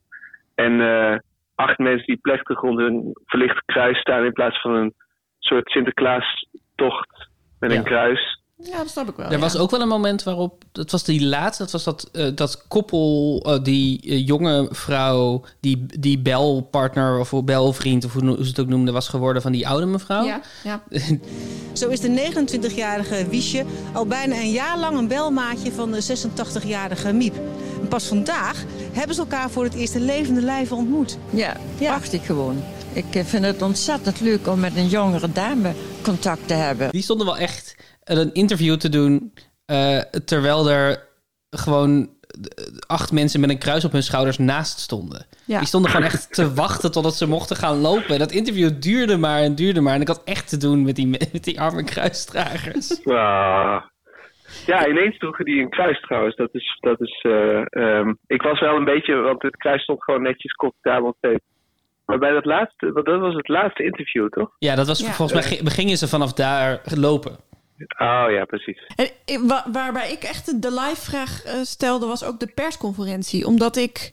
[0.55, 1.19] En eh,
[1.55, 4.95] acht mensen die plechtig rond een verlicht kruis staan in plaats van een
[5.39, 7.29] soort Sinterklaas-tocht
[7.61, 7.79] met Ja.
[7.79, 8.43] een kruis.
[8.63, 9.31] Ja, dat snap ik wel.
[9.31, 12.27] er was ook wel een moment waarop, dat was die laatste, dat was dat, eh,
[12.35, 18.49] dat koppel, eh, die eh, jonge vrouw, die, die belpartner of belvriend, of hoe, ze
[18.49, 20.25] het ook noemde, was geworden van die oude mevrouw.
[20.25, 20.83] Ja, ja.
[21.73, 27.13] Zo is de 29-jarige Wiesje al bijna een jaar lang een belmaatje van de 86-jarige
[27.13, 27.35] Miep.
[27.81, 31.19] En pas vandaag hebben ze elkaar voor het eerst in levende lijven ontmoet.
[31.31, 32.63] Ja, prachtig gewoon.
[32.93, 36.91] Ik vind het ontzettend leuk om met een jongere dame contact te hebben.
[36.91, 37.76] Die stonden wel echt
[38.19, 39.33] een interview te doen...
[39.67, 41.05] eh, terwijl er
[41.51, 42.09] gewoon
[42.87, 45.27] acht mensen met een kruis op hun schouders naast stonden.
[45.45, 45.59] Ja.
[45.59, 48.09] Die stonden gewoon echt te wachten totdat ze mochten gaan lopen.
[48.09, 49.95] En dat interview duurde maar en duurde maar.
[49.95, 53.01] En ik had echt te doen met die, met die arme kruisdragers.
[53.05, 53.83] Ah.
[54.67, 56.37] Ja, ineens droegen die een kruis trouwens.
[56.37, 60.03] Dat is, dat is, eh, ehm, ik was wel een beetje, want het kruis stond
[60.05, 61.45] gewoon netjes comfortabel steeds.
[62.05, 64.51] Maar bij dat laatste, want dat was het laatste interview, toch?
[64.59, 65.13] Ja, dat was Ja.
[65.13, 67.37] volgens mij ge- gingen ze vanaf daar lopen.
[67.79, 68.87] Oh ja, precies.
[69.25, 73.47] En waarbij ik echt de live vraag eh, stelde, was ook de persconferentie.
[73.47, 74.13] Omdat ik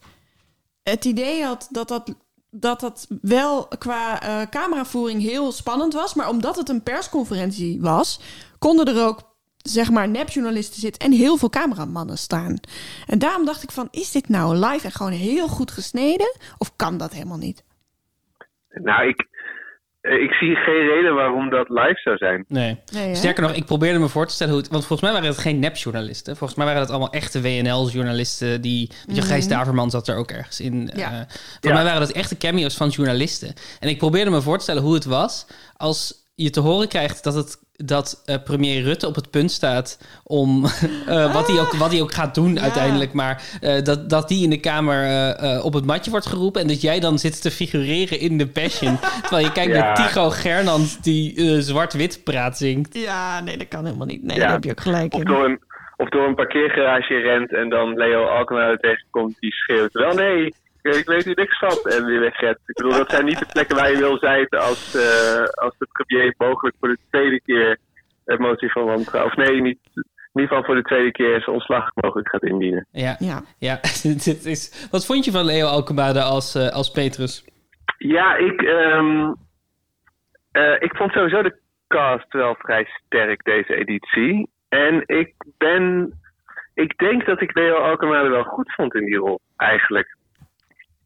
[0.83, 2.15] het idee had dat dat,
[2.49, 6.13] dat, dat wel qua eh, cameravoering heel spannend was.
[6.13, 8.19] Maar omdat het een persconferentie was,
[8.59, 12.59] konden er ook zeg maar nepjournalisten zitten en heel veel cameramannen staan.
[13.07, 16.37] En daarom dacht ik van, is dit nou live en gewoon heel goed gesneden?
[16.57, 17.63] Of kan dat helemaal niet?
[18.69, 19.27] Nou, ik,
[20.03, 22.45] ik zie geen reden waarom dat live zou zijn.
[22.47, 22.79] Nee.
[23.13, 24.71] Sterker nog, ik probeerde me voor te stellen hoe het...
[24.71, 26.35] Want volgens mij waren het geen nepjournalisten.
[26.37, 28.91] Volgens mij waren het allemaal echte WNL-journalisten die...
[29.05, 30.89] Weet je, Gijs Daverman zat er ook ergens in.
[30.95, 31.05] Ja.
[31.05, 31.73] Eh, volgens Ja.
[31.73, 33.53] mij waren dat echte cameo's van journalisten.
[33.79, 35.45] En ik probeerde me voor te stellen hoe het was...
[35.77, 39.99] als je te horen krijgt dat, het, dat eh, premier Rutte op het punt staat...
[40.23, 40.65] om
[41.07, 43.13] eh, wat, hij ook, wat hij ook gaat doen uiteindelijk...
[43.13, 46.61] maar eh, dat, dat die in de Kamer eh, eh, op het matje wordt geroepen...
[46.61, 48.99] en dat jij dan zit te figureren in de Passion...
[49.21, 49.79] terwijl je kijkt Ja.
[49.79, 52.93] naar Tycho Gernand die zwart-wit praat zingt.
[52.97, 54.23] Ja, nee, dat kan helemaal niet.
[54.23, 54.43] Nee, Ja.
[54.43, 55.25] daar heb je ook gelijk Of in.
[55.25, 55.59] door, een,
[55.97, 59.91] of door een parkeergarage rent en dan Leo Alkmaar tegenkomt die schreeuwt.
[59.93, 61.91] Wel nee, ik ik weet hier niks van.
[61.91, 62.59] En weer wegret.
[62.65, 65.87] Ik bedoel, dat zijn niet de plekken waar je wil zijn als, eh, als de
[65.91, 67.77] premier mogelijk voor de tweede keer
[68.25, 69.31] een motie van wantrouwen.
[69.31, 72.87] Of nee, niet, in ieder geval voor de tweede keer zijn ontslag mogelijk gaat indienen.
[72.91, 73.41] Ja, Ja.
[73.57, 73.75] ja.
[74.25, 74.87] dit is...
[74.91, 77.45] Wat vond je van Leo Alkemade als, eh, als Petrus?
[77.97, 79.33] Ja, ik, ehm,
[80.51, 84.49] eh, ik vond sowieso de cast wel vrij sterk deze editie.
[84.69, 86.13] En ik ben.
[86.73, 90.15] Ik denk dat ik Leo Alkmaar wel goed vond in die rol, eigenlijk.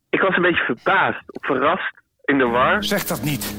[0.10, 1.94] Ik was een beetje verbaasd, verrast,
[2.26, 2.84] in de war.
[2.84, 3.56] Zeg dat niet.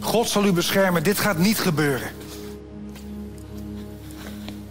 [0.00, 2.08] God zal u beschermen, dit gaat niet gebeuren.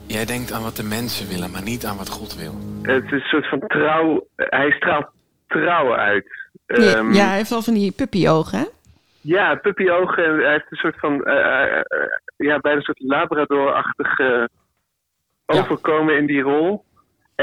[0.08, 2.54] Jij denkt aan wat de mensen willen, maar niet aan wat God wil.
[2.82, 4.28] Het is een soort van trouw.
[4.36, 5.08] Hij straalt
[5.48, 6.26] trouw uit.
[6.66, 8.66] Ja, Ehm, ja, hij heeft wel van die puppyogen, hè?
[9.22, 10.26] Ja, puppyogen.
[10.26, 11.82] En hij heeft een soort van, eh,
[12.38, 14.50] ja, bijna een soort Labrador-achtige
[15.46, 16.84] overkomen in die rol.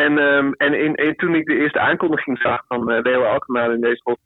[0.05, 3.73] En, ehm, en, in, en toen ik de eerste aankondiging zag van eh, Leo Alkmaar
[3.73, 4.17] in deze rol,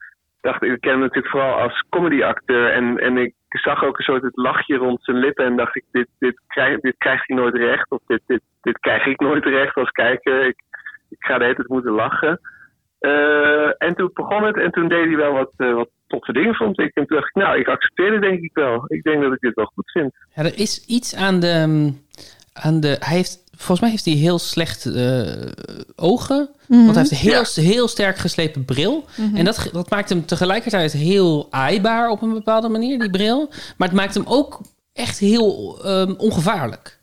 [0.41, 2.73] dacht ik, ik ken hem natuurlijk vooral als comedyacteur.
[2.73, 5.85] En, en ik zag ook een soort het lachje rond zijn lippen en dacht ik,
[5.93, 7.91] dit, dit, krijg, dit krijgt hij nooit recht.
[7.91, 10.47] Of dit, dit, dit krijg ik nooit recht als kijker.
[10.47, 10.57] Ik,
[11.09, 12.41] ik ga de hele tijd moeten lachen.
[12.99, 16.55] Eh, en toen begon het en toen deed hij wel wat, eh, wat toffe dingen,
[16.55, 16.95] vond ik.
[16.95, 18.85] En toen dacht ik, nou, ik accepteer het denk ik wel.
[18.87, 20.13] Ik denk dat ik dit wel goed vind.
[20.35, 21.93] Ja, er is iets aan de...
[22.63, 25.23] Aan de hij heeft, volgens mij heeft hij heel slecht eh,
[25.97, 26.49] ogen.
[26.69, 26.85] Mhm.
[26.85, 29.05] Want hij heeft een heel, heel sterk geslepen bril.
[29.17, 29.37] Mhm.
[29.37, 33.49] En dat, dat maakt hem tegelijkertijd heel aaibaar op een bepaalde manier, die bril.
[33.79, 34.61] Maar het maakt hem ook
[34.93, 36.99] echt heel ehm, ongevaarlijk.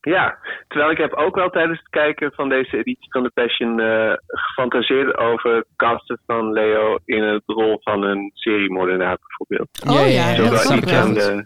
[0.00, 3.80] Ja, terwijl ik heb ook wel tijdens het kijken van deze editie van The Passion
[3.80, 9.68] eh, gefantaseerd over casten van Leo in het rol van een seriemoordenaar bijvoorbeeld.
[9.88, 11.42] Oh ja, Zo dat wel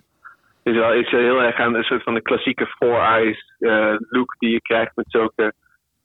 [0.62, 4.36] is wel iets heel erg aan een soort van de klassieke four eyes eh, look
[4.38, 5.52] die je krijgt met zulke.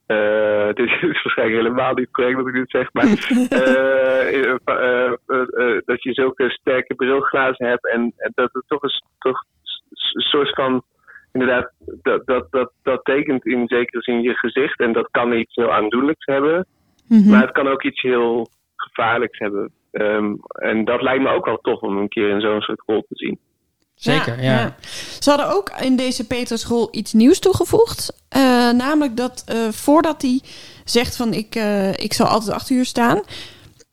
[0.06, 3.04] eh, dit is waarschijnlijk helemaal niet correct dat ik dit zeg, maar
[4.64, 9.44] eh, dat je zulke sterke brilglazen hebt en, dat het toch een, toch
[10.12, 10.82] een soort van
[11.32, 14.80] inderdaad, dat, dat, dat, dat tekent in zekere zin je gezicht.
[14.80, 16.66] En dat kan iets heel aandoenlijks hebben.
[17.08, 17.30] Mhm.
[17.30, 19.72] Maar het kan ook iets heel gevaarlijks hebben.
[19.90, 23.00] Ehm, en dat lijkt me ook wel tof om een keer in zo'n soort rol
[23.00, 23.38] te zien.
[23.96, 24.76] Zeker, ja.
[25.20, 28.12] Ze hadden ook in deze Petersrol iets nieuws toegevoegd.
[28.28, 30.40] Eh, namelijk dat eh, voordat hij
[30.84, 33.22] zegt van ik, eh, ik zal altijd achter u staan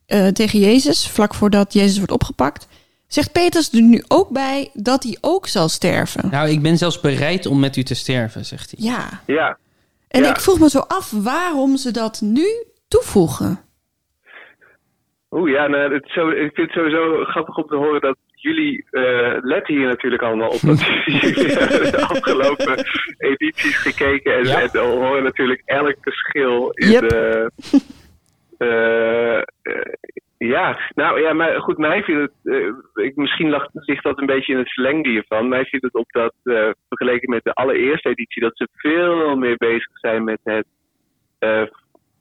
[0.05, 2.67] eh, tegen Jezus, vlak voordat Jezus wordt opgepakt,
[3.07, 6.29] zegt Peters er nu ook bij dat hij ook zal sterven.
[6.29, 8.85] Nou, ik ben zelfs bereid om met u te sterven, zegt hij.
[8.85, 9.21] Ja.
[9.25, 9.57] Ja.
[10.07, 10.29] En Ja.
[10.29, 12.47] ik vroeg me zo af waarom ze dat nu
[12.87, 13.59] toevoegen.
[15.31, 18.17] Oeh ja, nou, het is zo, ik vind het sowieso grappig om te horen dat
[18.43, 20.59] jullie eh, letten hier natuurlijk allemaal op.
[20.61, 20.81] Dat
[21.21, 22.85] jullie hebben de afgelopen
[23.17, 27.09] edities gekeken en, en horen natuurlijk elk verschil in Yep.
[27.09, 27.51] de...
[28.57, 29.93] eh, eh,
[30.37, 34.25] Ja, nou ja, maar goed, mij viel het, eh, ik, misschien lag, ligt dat een
[34.25, 35.47] beetje in het verlengde hiervan.
[35.47, 39.57] Mij viel het op dat, eh, vergeleken met de allereerste editie, dat ze veel meer
[39.57, 40.65] bezig zijn met het,
[41.39, 41.63] eh,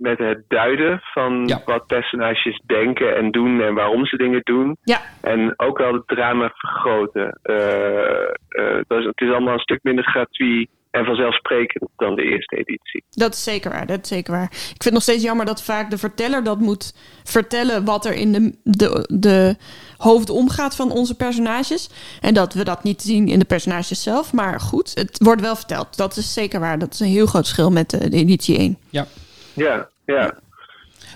[0.03, 4.77] met het duiden van wat personages denken en doen en waarom ze dingen doen.
[4.83, 5.01] Ja.
[5.21, 7.39] En ook wel het drama vergroten.
[7.43, 12.23] Eh, eh, dat is, het is allemaal een stuk minder gratuit en vanzelfsprekend dan de
[12.23, 13.05] eerste editie.
[13.11, 14.49] Dat is zeker waar, dat is zeker waar.
[14.51, 18.15] Ik vind het nog steeds jammer dat vaak de verteller dat moet vertellen wat er
[18.15, 19.57] in de, de, de
[19.97, 21.91] hoofd omgaat van onze personages.
[22.21, 24.33] En dat we dat niet zien in de personages zelf.
[24.33, 25.97] Maar goed, het wordt wel verteld.
[25.97, 26.79] Dat is zeker waar.
[26.79, 28.79] Dat is een heel groot verschil met de, de editie 1.
[28.91, 29.07] Ja.
[29.55, 30.35] Ja, ja.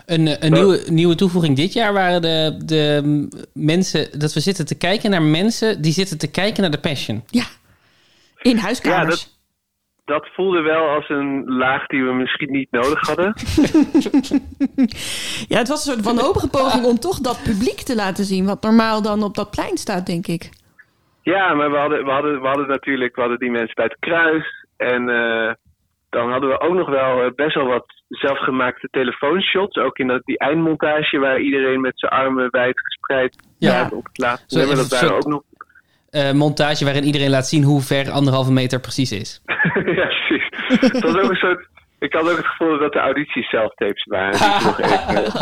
[0.07, 3.03] Een, eh, een nieuwe, nieuwe toevoeging dit jaar waren de, de
[3.53, 4.19] mensen...
[4.19, 7.25] dat we zitten te kijken naar mensen die zitten te kijken naar de Passion.
[8.39, 9.05] In huiskamers.
[9.05, 9.37] Ja, dat,
[10.05, 13.35] dat voelde wel als een laag die we misschien niet nodig hadden.
[15.49, 18.47] Ja, het was een soort wanhopige poging om toch dat publiek te laten zien.
[18.47, 20.51] Wat normaal dan op dat plein staat, denk ik.
[21.23, 23.97] Ja, maar we hadden, we hadden, we hadden natuurlijk we hadden die mensen bij het
[23.99, 24.67] kruis.
[24.77, 25.53] En eh,
[26.11, 29.77] dan hadden we ook nog wel eh, best wel wat zelfgemaakte telefoonshots.
[29.77, 33.71] Ook in dat, die eindmontage waar iedereen met zijn armen wijd gespreid Ja.
[33.71, 34.77] staat op het laatste nummer.
[34.77, 35.43] Dat zo- ook nog...
[36.11, 39.43] Eh, montage waarin iedereen laat zien hoe ver anderhalve meter precies is.
[40.01, 40.49] ja, precies.
[40.81, 41.69] Het was ook een soort...
[41.99, 44.39] Ik had ook het gevoel dat de audities zelftapes waren.
[44.39, 45.33] Die ik nog even,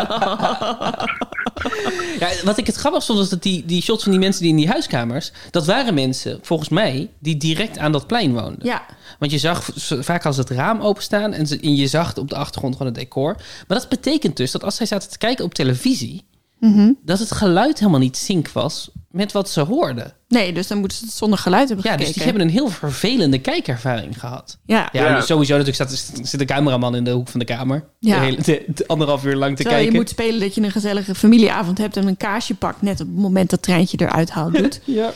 [2.19, 4.51] Ja, wat ik het grappig vond, was dat die, die shots van die mensen die
[4.51, 5.33] in die huiskamers...
[5.51, 8.67] dat waren mensen, volgens mij, die direct aan dat plein woonden.
[8.67, 8.87] Ja.
[9.19, 12.93] Want je zag vaak als het raam openstaan en je zag op de achtergrond gewoon
[12.93, 13.35] het decor.
[13.69, 16.25] Maar dat betekent dus dat als zij zaten te kijken op televisie...
[16.59, 16.93] Mhm.
[17.03, 20.13] dat het geluid helemaal niet sync was met wat ze hoorden.
[20.29, 22.07] Nee, dus dan moeten ze het zonder geluid hebben Ja, gekeken.
[22.13, 24.59] dus die hebben een heel vervelende kijkervaring gehad.
[24.67, 24.89] Ja.
[24.93, 25.21] Ja, Ja.
[25.21, 27.85] sowieso natuurlijk staat, zit een cameraman in de hoek van de kamer.
[27.99, 28.19] Ja.
[28.19, 29.93] De hele, de, de anderhalf uur lang te Terwijl kijken.
[29.93, 31.97] je moet spelen dat je een gezellige familieavond hebt...
[31.97, 34.81] en een kaarsje pakt net op het moment dat het treintje eruit haalt doet.
[34.85, 35.13] ja.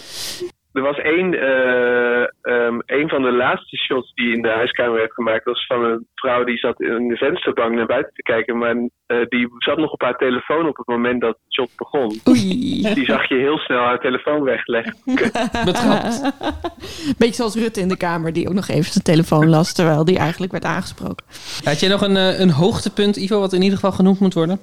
[0.79, 5.13] Er was één, eh, ehm, een van de laatste shots die in de huiskamer werd
[5.13, 5.45] gemaakt.
[5.45, 8.59] was van een vrouw die zat in de vensterbank naar buiten te kijken.
[8.59, 12.09] Maar eh, die zat nog op haar telefoon op het moment dat het shot begon.
[12.95, 14.95] Die zag je heel snel haar telefoon wegleggen.
[17.19, 18.33] Beetje zoals Rutte in de kamer...
[18.33, 19.75] die ook nog even zijn telefoon las...
[19.75, 21.27] terwijl die eigenlijk werd aangesproken.
[21.65, 24.59] Had jij nog een, eh, een hoogtepunt, Ivo, wat in ieder geval genoemd moet worden?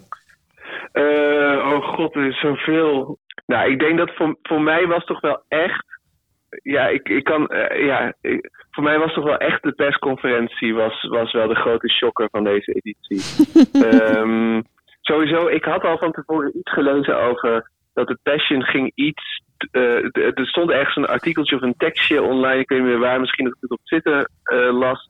[0.91, 3.17] Eh, oh god, er is zoveel.
[3.45, 5.94] Nou, ik denk dat voor, voor mij was toch wel echt.
[6.63, 7.47] Ja, ik, ik kan.
[7.47, 10.73] eh, ja, ik- voor mij was toch wel echt de persconferentie.
[10.73, 13.21] Was, was wel de grote shocker van deze editie.
[13.91, 14.61] Ehm,
[15.01, 17.71] sowieso, ik had al van tevoren iets gelezen over.
[17.93, 19.41] dat de Passion ging iets.
[19.71, 22.59] eh, er stond ergens een artikeltje of een tekstje online.
[22.59, 25.09] Ik weet niet meer waar, misschien dat ik het op Twitter eh, las.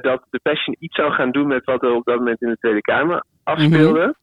[0.00, 2.56] dat de Passion iets zou gaan doen met wat er op dat moment in de
[2.56, 4.14] Tweede Kamer afspeelde.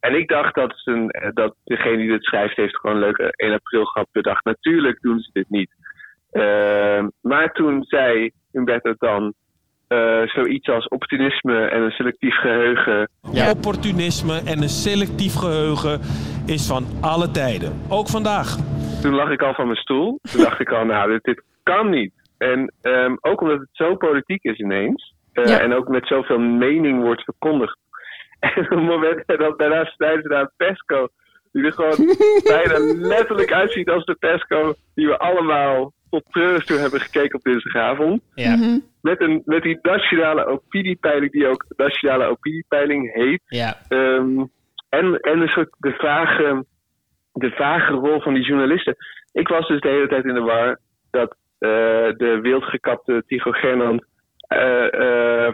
[0.00, 3.02] En ik dacht dat, ze een, eh, dat degene die dit schrijft heeft gewoon een
[3.02, 4.44] leuke 1 april grap bedacht.
[4.44, 5.70] Natuurlijk doen ze dit niet.
[6.30, 9.34] Ehm, maar toen zei Humberto dan
[9.88, 13.08] eh, zoiets als optimisme en een selectief geheugen.
[13.50, 16.00] Opportunisme en een selectief geheugen
[16.46, 17.72] is van alle tijden.
[17.88, 18.56] Ook vandaag.
[19.02, 20.18] Toen lag ik al van mijn stoel.
[20.32, 22.12] Toen dacht ik al, nou, dit, dit kan niet.
[22.38, 25.14] En ehm, ook omdat het zo politiek is ineens.
[25.32, 25.60] eh, Ja.
[25.60, 27.78] En ook met zoveel mening wordt verkondigd.
[28.54, 31.08] En op het moment dat daarna snijden ze naar Pesco.
[31.52, 32.14] Die er gewoon
[32.54, 32.78] bijna
[33.08, 34.74] letterlijk uitziet als de Pesco.
[34.94, 38.22] Die we allemaal tot treurig toe hebben gekeken op dinsdagavond.
[38.34, 38.80] Ja.
[39.00, 43.42] Met, een, met die nationale opiniepeiling, die ook nationale opiniepeiling heet.
[43.46, 43.76] Ja.
[43.88, 44.44] Ehm,
[44.88, 46.64] en, en een soort de vage,
[47.32, 48.96] de vage rol van die journalisten.
[49.32, 50.78] Ik was dus de hele tijd in de war
[51.10, 51.68] dat eh,
[52.16, 54.04] de wildgekapte Tycho Gernand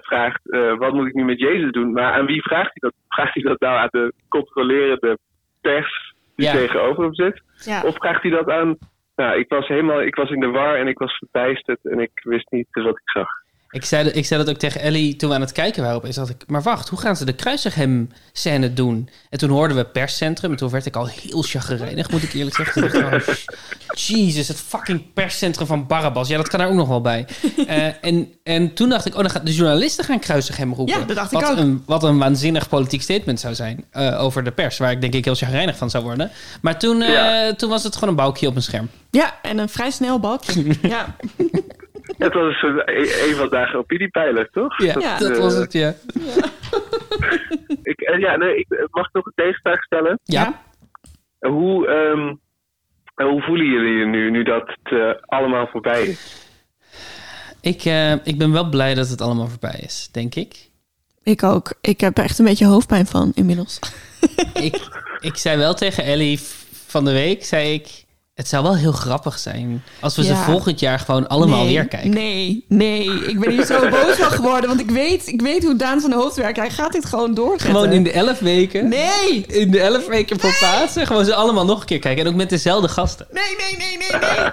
[0.02, 1.92] vraagt: eh, wat moet ik nu met Jezus doen?
[1.92, 2.92] Maar aan wie vraagt hij dat?
[3.14, 5.18] Vraagt hij dat nou aan de controlerende
[5.60, 6.52] pers die Ja.
[6.52, 7.42] tegenover hem zit?
[7.54, 7.82] Ja.
[7.82, 8.76] Of vraagt hij dat aan.
[9.16, 12.10] Nou, ik was helemaal, ik was in de war en ik was verbijsterd en ik
[12.14, 13.28] wist niet wat ik zag.
[13.72, 15.96] Ik zei, dat- ik zei dat ook tegen Ellie toen we aan het kijken waren.
[15.96, 19.08] Opeens dacht ik, maar wacht, hoe gaan ze de Kruisighem scène doen?
[19.30, 20.50] En toen hoorden we perscentrum.
[20.50, 22.90] En toen werd ik al heel chagrijnig, moet ik eerlijk zeggen.
[22.90, 26.28] Toen dacht ik, oh, Jesus, het fucking perscentrum van Barabbas.
[26.28, 27.26] Ja, dat kan er ook nog wel bij.
[27.66, 30.98] Eh, en, en toen dacht ik, oh, dan gaan de journalisten gaan Kruisighem roepen.
[30.98, 31.56] Ja, dat dacht ik wat ook.
[31.56, 34.78] Een, wat een waanzinnig politiek statement zou zijn eh, over de pers.
[34.78, 36.30] Waar ik denk ik heel chagrijnig van zou worden.
[36.62, 37.54] Maar toen, eh, Ja.
[37.54, 38.88] toen was het gewoon een balkje op een scherm.
[39.10, 40.64] Ja, en een vrij snel balkje.
[40.82, 41.16] ja.
[42.18, 42.82] Het was een,
[43.28, 44.82] een, van de dagen opiniepeiler, toch?
[44.82, 45.94] Ja, dat eh, was het, ja.
[47.82, 50.18] Ik, eh, ja, nee, ik eh, mag nog een tegenvraag stellen.
[50.22, 50.62] Ja.
[51.38, 52.34] Hoe, ehm,
[53.14, 56.46] eh, hoe voelen jullie je nu, nu dat het eh, allemaal voorbij is?
[57.60, 60.70] Ik, eh, ik ben wel blij dat het allemaal voorbij is, denk ik.
[61.22, 61.74] Ik ook.
[61.80, 63.78] Ik heb er echt een beetje hoofdpijn van inmiddels.
[64.54, 64.88] ik,
[65.20, 66.40] Ik zei wel tegen Ellie
[66.86, 68.04] van de week, zei ik...
[68.42, 71.88] Het zou wel heel grappig zijn als we ze volgend jaar gewoon allemaal nee, weer
[71.88, 72.10] kijken.
[72.10, 73.26] Nee, nee.
[73.26, 74.68] Ik ben hier zo boos van geworden.
[74.68, 76.56] Want ik weet, ik weet hoe Daan zijn hoofd werkt.
[76.56, 77.70] Hij gaat dit gewoon doorzetten.
[77.70, 78.88] Gewoon in de elf weken.
[78.88, 79.44] Nee!
[79.46, 81.06] In de elf weken voor Pasen.
[81.06, 82.24] Gewoon ze allemaal nog een keer kijken.
[82.24, 83.26] En ook met dezelfde gasten.
[83.30, 84.50] Nee, nee, nee, nee, nee.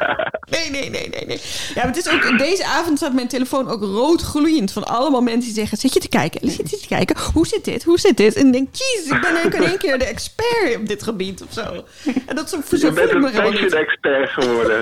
[0.50, 1.40] Nee, nee, nee, nee, nee.
[1.68, 2.38] Ja, maar het is ook...
[2.38, 4.72] Deze avond staat mijn telefoon ook rood gloeiend.
[4.72, 5.78] Van allemaal mensen die zeggen...
[5.78, 6.52] Zit je te kijken?
[6.52, 7.16] Zit je te kijken?
[7.34, 7.84] Hoe zit dit?
[7.84, 8.36] Hoe zit dit?
[8.36, 8.68] En ik denk...
[8.72, 11.84] Jezus, ik ben ook in één keer de expert op dit gebied of zo.
[12.26, 13.74] En dat zo, zo voel ik me gewoon niet.
[13.80, 14.82] Fashion-expert geworden.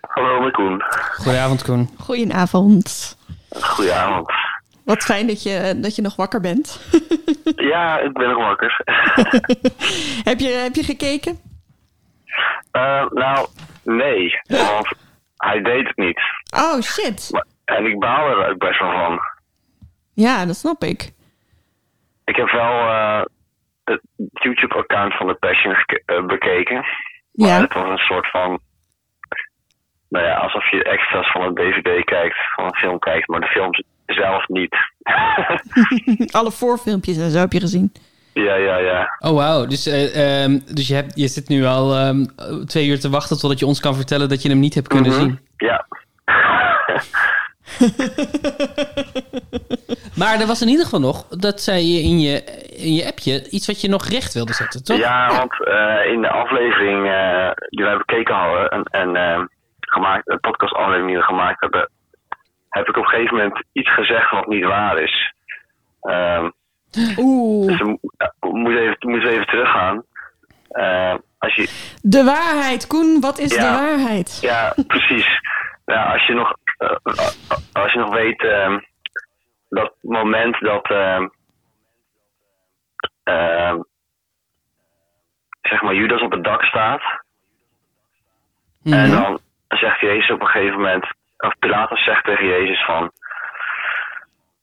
[0.00, 0.82] Hallo, met Koen.
[1.12, 1.88] Goedenavond, Koen.
[1.98, 3.16] Goedenavond.
[3.60, 4.32] Goedenavond.
[4.84, 6.80] Wat fijn dat je, dat je nog wakker bent.
[7.56, 8.80] Ja, ik ben nog wakker.
[10.30, 11.38] heb, je, heb je gekeken?
[12.70, 13.48] Eh, nou,
[13.82, 14.40] nee.
[14.46, 14.88] Want
[15.36, 16.20] hij deed het niet.
[16.56, 17.30] Oh, shit.
[17.76, 19.20] En ik baal er ook best wel van.
[20.14, 21.12] Ja, dat snap ik.
[22.24, 23.22] Ik heb wel eh,
[23.84, 24.00] het
[24.32, 26.84] YouTube-account van de Passion eh, bekeken.
[27.32, 27.60] Maar Ja.
[27.60, 28.60] het was een soort van...
[30.08, 33.46] Nou ja, alsof je extra's van een DVD kijkt, van een film kijkt, maar de
[33.46, 33.70] film
[34.06, 34.76] zelf niet.
[36.38, 37.92] Alle voorfilmpjes en zo heb je gezien.
[38.32, 39.16] ja, ja, ja.
[39.18, 39.66] Oh, wauw.
[39.66, 42.24] Dus, eh, ehm, dus je, hebt, je zit nu al ehm,
[42.66, 45.10] twee uur te wachten totdat je ons kan vertellen dat je hem niet hebt kunnen
[45.12, 45.20] Mhm.
[45.20, 45.38] zien.
[45.56, 45.86] Ja.
[50.16, 52.44] Maar er was in ieder geval nog, dat zei je in je,
[52.76, 54.96] in je appje, iets wat je nog recht wilde zetten, toch?
[54.98, 59.44] Ja, want eh, in de aflevering eh, die wij bekeken hadden en, en eh,
[59.80, 61.90] gemaakt, een podcastaflevering die we gemaakt hebben,
[62.68, 65.32] heb ik op een gegeven moment iets gezegd wat niet waar is.
[66.00, 66.50] Ehm,
[67.18, 67.66] Oeh.
[67.68, 67.98] Dus we mo-
[68.40, 70.02] we moeten even, we moeten even teruggaan.
[70.68, 71.68] Eh, als je,
[72.02, 73.20] De waarheid, Koen.
[73.20, 73.60] Wat is Ja.
[73.60, 74.38] de waarheid?
[74.40, 75.26] ja, precies.
[75.86, 76.52] Ja, als je nog,
[77.72, 78.78] als je nog weet ehm,
[79.68, 81.28] dat moment dat ehm,
[83.24, 83.80] ehm,
[85.62, 87.02] zeg maar Judas op het dak staat
[88.84, 91.04] en dan zegt Jezus op een gegeven moment,
[91.38, 93.12] of Pilatus zegt tegen Jezus van,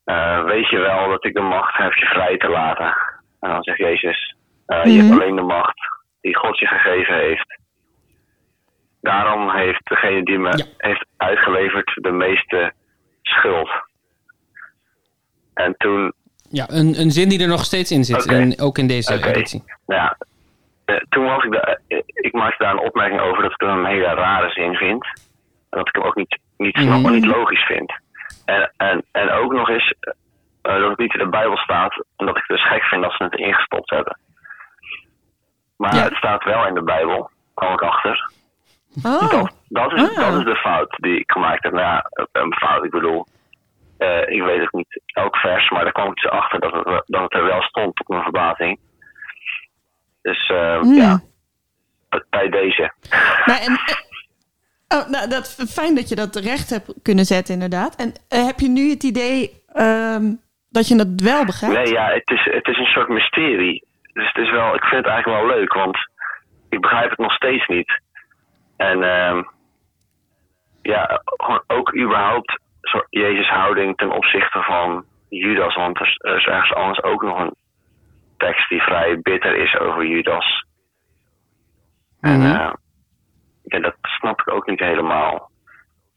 [0.04, 2.98] eh, weet je wel dat ik de macht heb je vrij te laten?
[3.40, 5.20] En dan zegt Jezus, eh, je hebt Mhm.
[5.20, 5.78] alleen de macht
[6.22, 7.60] die God je gegeven heeft.
[9.02, 12.74] Daarom heeft degene die me heeft uitgeleverd de meeste
[13.22, 13.70] schuld.
[15.54, 16.14] En toen,
[16.50, 18.26] Ja, een, een zin die er nog steeds in zit.
[18.26, 19.28] En ook in deze Oké.
[19.28, 19.64] editie.
[19.88, 20.18] ja,
[20.86, 23.78] eh, toen was ik, daar, eh, ik maakte daar een opmerking over dat ik hem
[23.78, 25.04] een hele rare zin vind.
[25.70, 27.93] En dat ik hem ook niet, niet snap en niet logisch vind.
[28.45, 29.93] En, en, en ook nog eens
[30.62, 33.02] eh, dat het niet in de Bijbel staat en dat ik het dus gek vind
[33.02, 34.18] dat ze het ingestopt hebben.
[35.78, 38.32] Maar het staat wel in de Bijbel, kwam ik achter.
[39.04, 39.32] Oh.
[39.32, 41.72] Dat, dat, is, dat is de fout die ik gemaakt heb.
[41.74, 43.26] Nou ja, een fout, ik bedoel.
[43.98, 47.04] eh, ik weet het niet elk vers, maar daar kwam ik dus achter dat het,
[47.06, 48.80] dat het er wel stond tot mijn verbazing.
[50.22, 50.94] Dus eh, Hmm.
[50.94, 51.20] ja,
[52.30, 52.92] bij deze.
[53.46, 57.96] Maar en, eh, oh, nou, dat, fijn dat je dat recht hebt kunnen zetten, inderdaad.
[57.96, 58.14] En
[58.48, 60.34] heb je nu het idee ehm,
[60.70, 61.76] dat je het wel begrijpt?
[61.78, 63.88] Nee, ja, het is, het is een soort mysterie.
[64.14, 65.98] Dus het is wel, ik vind het eigenlijk wel leuk, want
[66.70, 68.02] ik begrijp het nog steeds niet.
[68.80, 69.44] En ehm,
[70.82, 75.76] ja, gewoon ook überhaupt soort Jezus' houding ten opzichte van Judas.
[75.76, 77.56] Want er is, er ergens anders ook nog een
[78.38, 80.66] tekst die vrij bitter is over Judas.
[82.22, 82.72] En eh,
[83.64, 85.50] ja, dat snap ik ook niet helemaal.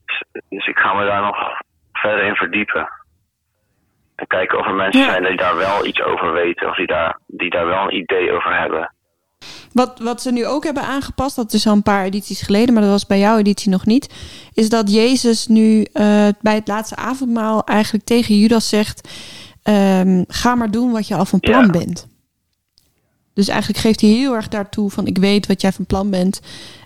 [0.04, 1.36] Dus, dus ik ga me daar nog
[1.92, 2.88] verder in verdiepen.
[4.16, 5.10] En kijken of er mensen Ja.
[5.10, 6.68] zijn die daar wel iets over weten.
[6.68, 8.94] Of die daar, die daar wel een idee over hebben.
[9.72, 12.82] Wat, wat ze nu ook hebben aangepast, dat is al een paar edities geleden, maar
[12.82, 14.08] dat was bij jouw editie nog niet,
[14.52, 19.08] is dat Jezus nu eh, bij het laatste avondmaal eigenlijk tegen Judas zegt:
[19.62, 22.06] ehm, ga maar doen wat je al van plan bent.
[23.34, 26.40] Dus eigenlijk geeft hij heel erg daartoe van: ik weet wat jij van plan bent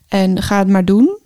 [0.08, 1.18] en ga het maar doen.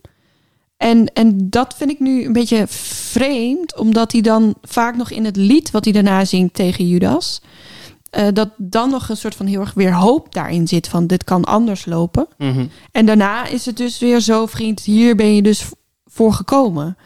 [0.76, 2.64] En, en dat vind ik nu een beetje
[3.11, 7.40] vreemd, omdat hij dan vaak nog in het lied wat hij daarna zingt tegen Judas,
[8.11, 11.24] eh, dat dan nog een soort van heel erg weer hoop daarin zit van dit
[11.24, 12.26] kan anders lopen.
[12.38, 12.66] Mhm.
[12.92, 15.72] En daarna is het dus weer zo, vriend, hier ben je dus
[16.04, 16.96] voor gekomen.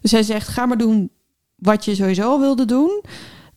[0.00, 1.10] Dus hij zegt, ga maar doen
[1.56, 3.02] wat je sowieso wilde doen.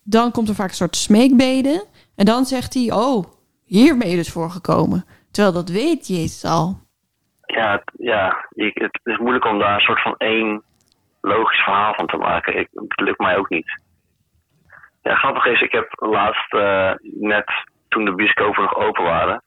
[0.03, 1.85] Dan komt er vaak een soort smeekbede.
[2.15, 3.23] En dan zegt hij, oh,
[3.65, 5.05] hier ben je dus voor gekomen.
[5.31, 6.79] Terwijl dat weet Jezus al.
[7.45, 10.61] Ja, het, ja je- het is moeilijk om daar een soort van één
[11.21, 12.59] logisch verhaal van te maken.
[12.59, 13.79] Ik, het lukt mij ook niet.
[15.03, 17.51] Ja, grappig is, ik heb laatst eh, net
[17.89, 19.43] toen de bioscopen nog open waren,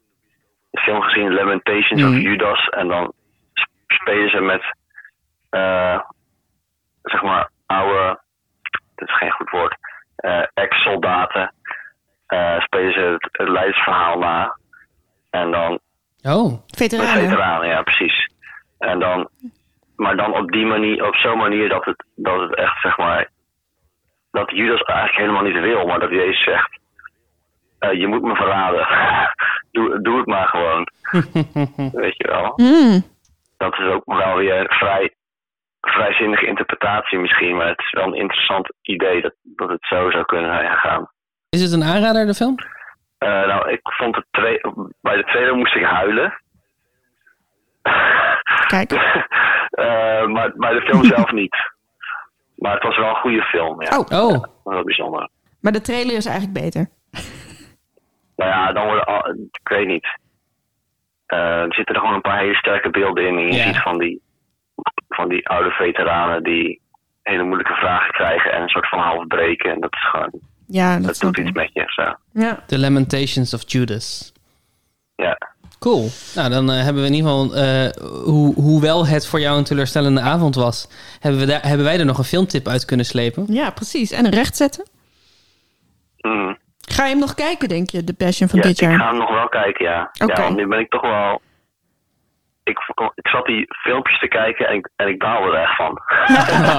[0.70, 2.68] de film gezien Lamentations of Judas.
[2.68, 3.12] En dan
[3.52, 4.62] sp- spelen ze met
[5.50, 6.00] eh,
[7.02, 8.20] zeg maar, oude,
[8.94, 9.76] dat is geen goed woord,
[10.16, 11.54] eh, ex-soldaten,
[12.26, 14.57] eh, spelen ze het, het leidsverhaal na.
[15.30, 15.78] En dan
[16.22, 16.52] Oh.
[16.66, 17.28] Veteranen.
[17.28, 18.30] Veteranen, ja, precies.
[18.78, 19.28] En dan,
[19.96, 23.28] maar dan op die manier, op zo'n manier dat het, dat het echt, zeg maar,
[24.37, 26.78] dat Judas eigenlijk helemaal niet wil, maar dat Jezus zegt,
[27.78, 28.87] eh, je moet me verraden.
[29.76, 30.89] doe, doe het maar gewoon.
[32.03, 32.53] Weet je wel.
[32.57, 33.05] Hmm.
[33.57, 35.14] Dat is ook wel weer een vrij,
[35.80, 40.24] vrijzinnige interpretatie misschien, maar het is wel een interessant idee dat, dat het zo zou
[40.24, 41.11] kunnen zijn gegaan.
[41.49, 42.55] Is het een aanrader, de film?
[43.18, 44.61] Eh, nou, ik vond het twee,
[45.01, 46.41] bij de tweede moest ik huilen.
[48.66, 48.91] Kijk.
[49.66, 51.57] Eh, maar bij de film zelf niet.
[52.57, 53.98] Maar het was wel een goede film, ja.
[53.98, 53.98] Oh.
[53.98, 54.32] Oh.
[54.32, 55.28] Dat was wel bijzonder.
[55.61, 56.88] Maar de trailer is eigenlijk beter.
[58.36, 60.18] Nou ja, dan worden al, ik weet niet.
[61.26, 63.36] Eh, er zitten er gewoon een paar hele sterke beelden in.
[63.38, 63.62] En je Ja.
[63.66, 64.22] ziet van die,
[65.09, 66.80] van die oude veteranen die
[67.22, 69.70] hele moeilijke vragen krijgen en een soort van half breken.
[69.70, 70.30] En dat is gewoon,
[70.66, 71.82] Ja, dat, dat doet iets met je.
[71.86, 72.14] Zo.
[72.32, 72.62] Ja.
[72.66, 74.32] The Lamentations of Judas.
[75.14, 75.38] Ja.
[75.78, 76.08] Cool.
[76.34, 77.90] Nou, dan eh, hebben we in ieder geval, eh,
[78.24, 80.88] hoe, hoewel het voor jou een teleurstellende avond was,
[81.20, 83.44] hebben, we daar, hebben wij er nog een filmtip uit kunnen slepen.
[83.48, 84.10] ja, precies.
[84.12, 84.84] En een recht zetten.
[86.20, 86.58] Mm.
[86.90, 88.98] Ga je hem nog kijken, denk je, The Passion van ja, dit ik jaar?
[88.98, 90.10] ga hem nog wel kijken, ja.
[90.22, 90.32] Oké.
[90.32, 91.40] Ja, want nu ben ik toch wel...
[92.64, 92.78] Ik,
[93.14, 96.00] ik zat die filmpjes te kijken en ik, en ik baalde er echt van.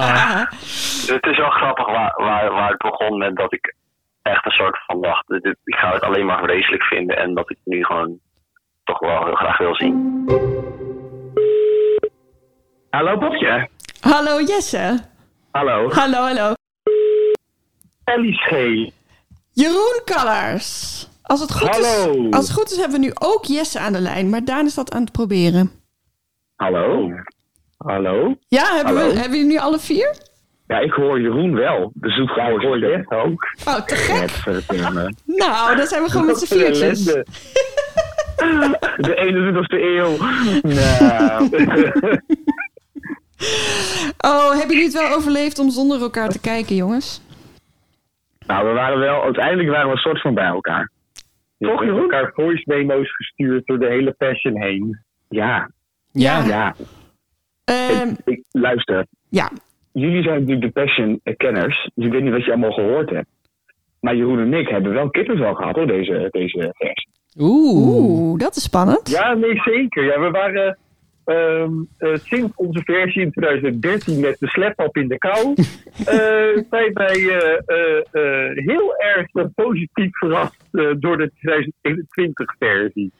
[1.14, 3.74] het is wel grappig waar, waar, waar het begon met dat ik
[4.22, 5.26] echt een soort van dacht...
[5.26, 8.18] dit- ik ga het alleen maar vreselijk vinden en dat ik nu gewoon
[8.88, 10.26] toch wel heel graag wil zien.
[12.90, 13.68] Hallo Bobje.
[14.00, 14.98] Hallo Jesse.
[15.50, 15.90] Hallo.
[15.90, 16.52] Hallo, hallo.
[18.04, 18.92] Alice
[19.52, 21.06] Jeroen Kallers.
[21.22, 22.26] Als het, goed Hallo.
[22.26, 24.30] Is, als het goed is, hebben we nu ook Jesse aan de lijn.
[24.30, 25.70] Maar Daan is dat aan het proberen.
[26.56, 27.10] Hallo?
[27.76, 28.36] Hallo?
[28.48, 29.12] Ja, hebben, Hallo?
[29.12, 30.16] we, hebben jullie nu alle vier?
[30.66, 31.90] Ja, ik hoor Jeroen wel.
[31.94, 33.46] Dus het hoor hoor je ook.
[33.66, 34.30] Oh, te gek.
[34.30, 35.14] Godverdomme.
[35.42, 37.06] Nou, dan zijn we gewoon met z'n viertjes.
[39.06, 40.16] De 21ste eeuw.
[40.74, 41.48] Nou.
[44.18, 47.22] Oh, hebben jullie het wel overleefd om zonder elkaar te kijken, jongens?
[48.46, 49.22] nou, we waren wel...
[49.22, 50.90] Uiteindelijk waren we een soort van bij elkaar.
[51.58, 52.00] Toch, Jeroen?
[52.00, 54.98] elkaar voice memo's gestuurd door de hele passion heen.
[55.28, 55.70] Ja.
[56.12, 56.44] Ja.
[56.44, 56.74] Ja.
[57.64, 59.06] Ehm, Ik, ik- luister.
[59.28, 59.50] Ja.
[59.92, 61.90] Jullie zijn natuurlijk de passion-kenners.
[61.94, 63.28] Dus ik weet niet wat je allemaal gehoord hebt.
[64.00, 67.10] Maar Jeroen en ik hebben wel kippenvel gehad hoor, deze, deze versie.
[67.38, 69.08] Oeh, dat is spannend.
[69.10, 70.04] Ja, nee, zeker.
[70.04, 70.78] Ja, we waren
[71.24, 76.92] ehm, eh, sinds onze versie in 2013 met de sleppap in de kou, eh, zijn
[76.92, 80.56] wij eh, eh, eh, heel erg positief verrast
[81.00, 83.12] door de 2021 versie.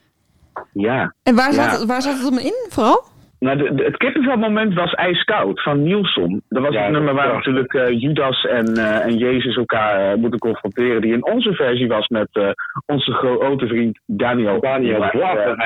[0.73, 1.15] Ja.
[1.23, 1.71] En waar, Ja.
[1.77, 3.05] zat, waar zat het hem in, vooral?
[3.41, 6.43] Nou, de, de- het kippenvelmoment was ijskoud van Nielsen.
[6.49, 10.19] Dat was Ja, het nummer waar natuurlijk eh, Judas en, eh, en Jezus elkaar eh,
[10.19, 11.01] moeten confronteren.
[11.01, 12.49] Die in onze versie was met eh,
[12.87, 14.61] onze grote vriend Daniel.
[14.61, 15.57] Daniel Blatter.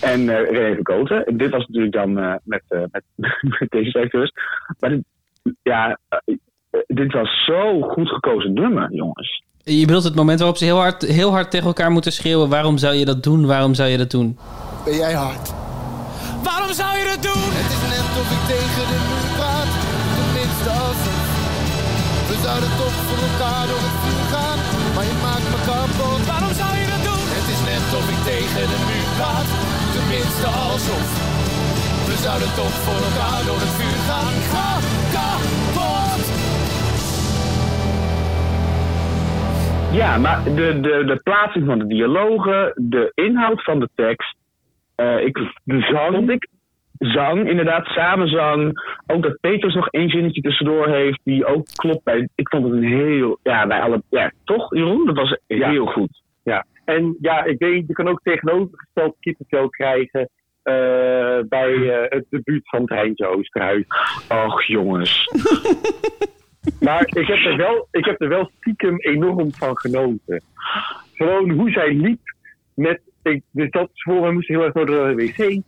[0.00, 1.36] en eh René Verkoten.
[1.36, 3.02] Dit was natuurlijk dan eh, met, eh, met,
[3.60, 4.30] met deze acteurs.
[4.80, 5.02] Maar dit,
[5.62, 5.98] ja,
[6.86, 9.42] dit was zo goed gekozen nummer, jongens.
[9.64, 12.78] Je bedoelt het moment waarop ze heel hard, heel hard tegen elkaar moeten schreeuwen: waarom
[12.78, 13.46] zou je dat doen?
[13.46, 14.38] Waarom zou je dat doen?
[14.84, 15.54] Ben jij hard?
[16.50, 17.50] Waarom zou je dat doen?
[17.60, 19.70] Het is net of ik tegen de muur praat.
[20.18, 21.22] Tenminste als het.
[22.28, 24.58] We zouden toch voor elkaar door het vuur gaan.
[24.94, 26.20] Maar je maakt me kapot.
[26.32, 27.26] Waarom zou je dat doen?
[27.38, 29.48] Het is net of ik tegen de muur praat.
[29.96, 31.06] Tenminste alsof.
[32.08, 34.34] We zouden toch voor elkaar door het vuur gaan.
[34.52, 34.70] Ga
[35.14, 36.22] kapot.
[40.00, 44.34] Ja, maar de, de, de plaatsing van de dialogen, de inhoud van de tekst.
[44.94, 46.30] Eh, ik, de zang.
[46.30, 46.48] Ik,
[46.98, 48.72] zang, inderdaad, samenzang.
[49.06, 52.28] Ook dat Peters nog één zinnetje tussendoor heeft, die ook klopt bij.
[52.34, 53.38] Ik vond het een heel.
[53.42, 54.02] Ja, bij alle.
[54.10, 55.06] Ja, toch, Jeroen?
[55.06, 56.22] Dat was heel goed.
[56.42, 60.28] Ja, en ja, ik weet, je kan ook tegenovergesteld kippenvel krijgen
[60.62, 63.84] eh, bij eh, het debuut van Treintje Oosterhuis.
[64.28, 65.30] Och, jongens.
[66.80, 70.42] maar ik heb, er wel, ik heb er wel stiekem enorm van genoten.
[71.12, 72.20] Gewoon hoe zij liep
[72.74, 73.00] met...
[73.24, 75.62] Ik, dus dat voor moest heel erg door de wc.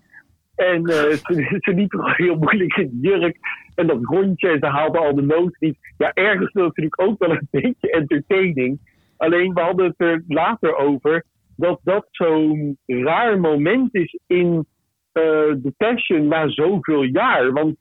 [0.55, 3.39] En eh, ze, ze liep gewoon heel moeilijk in de jurk.
[3.75, 5.79] En dat rondje, en ze haalde al de noot niet.
[5.99, 8.79] Ja, ergens wil natuurlijk ook wel een beetje entertaining.
[9.17, 11.25] Alleen we hadden het er later over
[11.57, 14.67] dat dat zo'n raar moment is in
[15.13, 15.23] eh
[15.63, 17.53] The Passion na zoveel jaar.
[17.53, 17.77] Want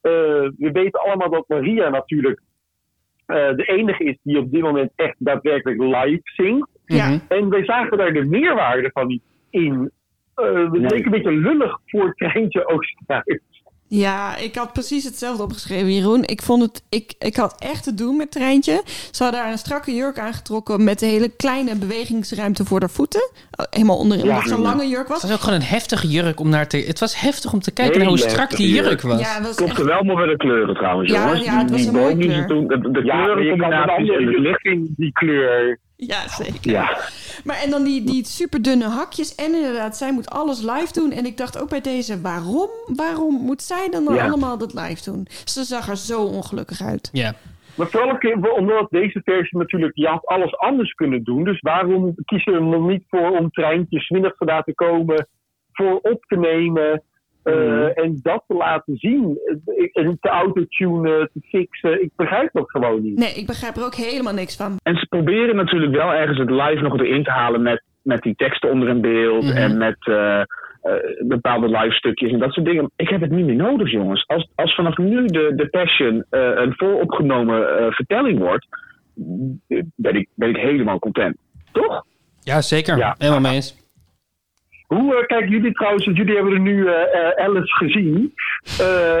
[0.00, 0.12] eh,
[0.56, 2.40] we weten allemaal dat Maria natuurlijk
[3.26, 6.68] eh, de enige is die op dit moment echt daadwerkelijk live zingt.
[6.96, 7.18] Ja.
[7.28, 9.90] En wij zagen daar de meerwaarde van niet in.
[10.34, 10.80] Eh het Nee.
[10.90, 13.40] leek een beetje lullig voor het treintje Oosterhuis.
[13.92, 16.24] Ja, ik had precies hetzelfde opgeschreven, Jeroen.
[16.24, 18.82] Ik vond het, ik, ik had echt te doen met Treintje.
[19.10, 23.20] Ze had daar een strakke jurk aangetrokken met een hele kleine bewegingsruimte voor haar voeten.
[23.56, 25.20] Oh, Helemaal onderin, omdat het zo'n lange jurk was.
[25.22, 26.76] Het was ook gewoon een heftige jurk om naar te...
[26.76, 29.20] Het was heftig om te kijken naar hoe strak die jurk was.
[29.20, 31.44] Ja, het was Klopte wel maar bij de kleuren trouwens, Ja, jongens.
[31.44, 32.46] ja, het Die- was die een mooie die kleur.
[32.46, 35.78] toen- De, de Ja, kleurencombinaties en in die kleur.
[36.12, 36.70] Ja, zeker.
[36.70, 36.98] Ja.
[37.44, 39.34] Maar en dan die, die super dunne hakjes.
[39.34, 41.12] En inderdaad, zij moet alles live doen.
[41.12, 42.68] En ik dacht ook bij deze, waarom?
[42.86, 44.26] Waarom moet zij dan, dan Ja.
[44.26, 45.26] allemaal dat live doen?
[45.44, 47.08] Ze zag er zo ongelukkig uit.
[47.12, 47.34] Ja.
[47.74, 51.44] Maar vooral ook omdat deze versie natuurlijk, je had alles anders kunnen doen.
[51.44, 55.28] Dus waarom kiezen we er nog niet voor om treintjes middag te laten komen,
[55.72, 57.02] voor op te nemen
[57.42, 57.86] eh, Mhm.
[57.94, 59.38] en dat te laten zien?
[59.44, 59.56] Eh,
[59.92, 62.02] En te autotunen, te fixen.
[62.02, 63.18] Ik begrijp dat gewoon niet.
[63.18, 64.76] Nee, ik begrijp er ook helemaal niks van.
[64.82, 68.34] En ze proberen natuurlijk wel ergens het live nog erin te halen met, met die
[68.34, 69.56] teksten onder in beeld Mhm.
[69.56, 70.42] en met eh,
[71.26, 72.90] bepaalde live stukjes en dat soort dingen.
[72.96, 74.24] Ik heb het niet meer nodig, jongens.
[74.26, 78.66] Als, als vanaf nu de, de Passion eh, een vooropgenomen eh, vertelling wordt,
[79.94, 81.36] ben ik, ben ik helemaal content.
[81.72, 82.04] Toch?
[82.40, 82.96] Ja, zeker.
[82.96, 83.14] Ja.
[83.18, 83.79] Helemaal mee eens.
[84.94, 88.34] Hoe eh, kijken jullie trouwens, want jullie hebben er nu eh eh, elf gezien.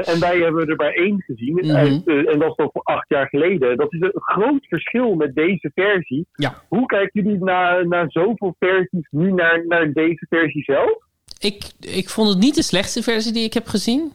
[0.04, 1.54] En wij hebben er maar één gezien.
[1.54, 1.76] Mhm.
[1.76, 3.76] En, en dat is nog acht jaar geleden.
[3.76, 6.26] Dat is een groot verschil met deze versie.
[6.32, 6.62] Ja.
[6.68, 10.98] Hoe kijken jullie naar, naar zoveel versies nu naar, naar deze versie zelf?
[11.38, 14.12] Ik, ik vond het niet de slechtste versie die ik heb gezien.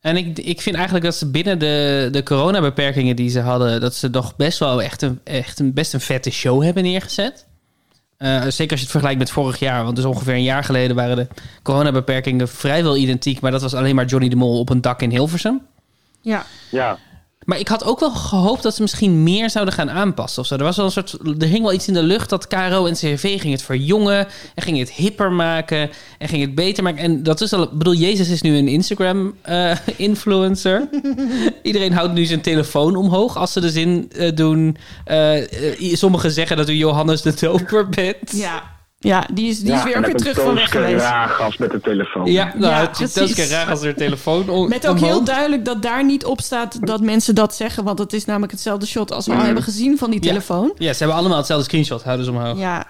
[0.00, 3.80] En ik, ik vind eigenlijk dat ze binnen de, de coronabeperkingen die ze hadden...
[3.80, 7.45] dat ze toch best wel echt een, echt een, best een vette show hebben neergezet.
[8.16, 9.84] Eh, zeker als je het vergelijkt met vorig jaar.
[9.84, 11.26] Want dus ongeveer een jaar geleden waren de
[11.62, 13.40] coronabeperkingen vrijwel identiek.
[13.40, 15.60] Maar dat was alleen maar Johnny de Mol op een dak in Hilversum.
[16.20, 16.46] Ja.
[16.70, 16.98] Ja.
[17.46, 20.42] Maar ik had ook wel gehoopt dat ze misschien meer zouden gaan aanpassen.
[20.42, 20.56] Of zo.
[20.56, 22.94] Er, was wel een soort, er hing wel iets in de lucht dat KRO en
[22.94, 24.26] CRV ging het verjongen.
[24.54, 25.90] En ging het hipper maken.
[26.18, 27.02] En ging het beter maken.
[27.02, 27.62] En dat is al...
[27.62, 30.88] Ik bedoel, Jezus is nu een Instagram-influencer.
[31.62, 34.76] Iedereen houdt nu zijn telefoon omhoog als ze de zin eh, doen.
[35.04, 38.32] eh, eh, sommigen zeggen dat u Johannes de Doper bent.
[38.32, 38.75] Ja,
[39.06, 41.04] ja die is, die is weer ook weer terug van weg geweest.
[41.04, 42.32] Ragas met de telefoon.
[42.32, 46.04] Ja, nou, Ja, het raar als er telefoon om, Met ook heel duidelijk dat daar
[46.04, 47.84] niet op staat dat mensen dat zeggen.
[47.84, 49.46] Want het is namelijk hetzelfde shot als we al Mhm.
[49.46, 50.28] hebben gezien van die Ja.
[50.28, 50.72] telefoon.
[50.78, 52.02] Ja, ze hebben allemaal hetzelfde screenshot.
[52.02, 52.58] Houden ze omhoog.
[52.58, 52.86] Ja.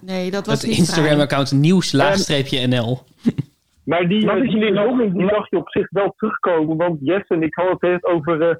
[0.00, 0.70] Nee, dat was Het.
[0.70, 2.98] Instagram-account nieuws laagstreepje NL.
[3.84, 6.76] Maar die, Maar die verhoging, die mag je op zich wel terugkomen.
[6.76, 8.56] Want Jess en ik hadden het over eh,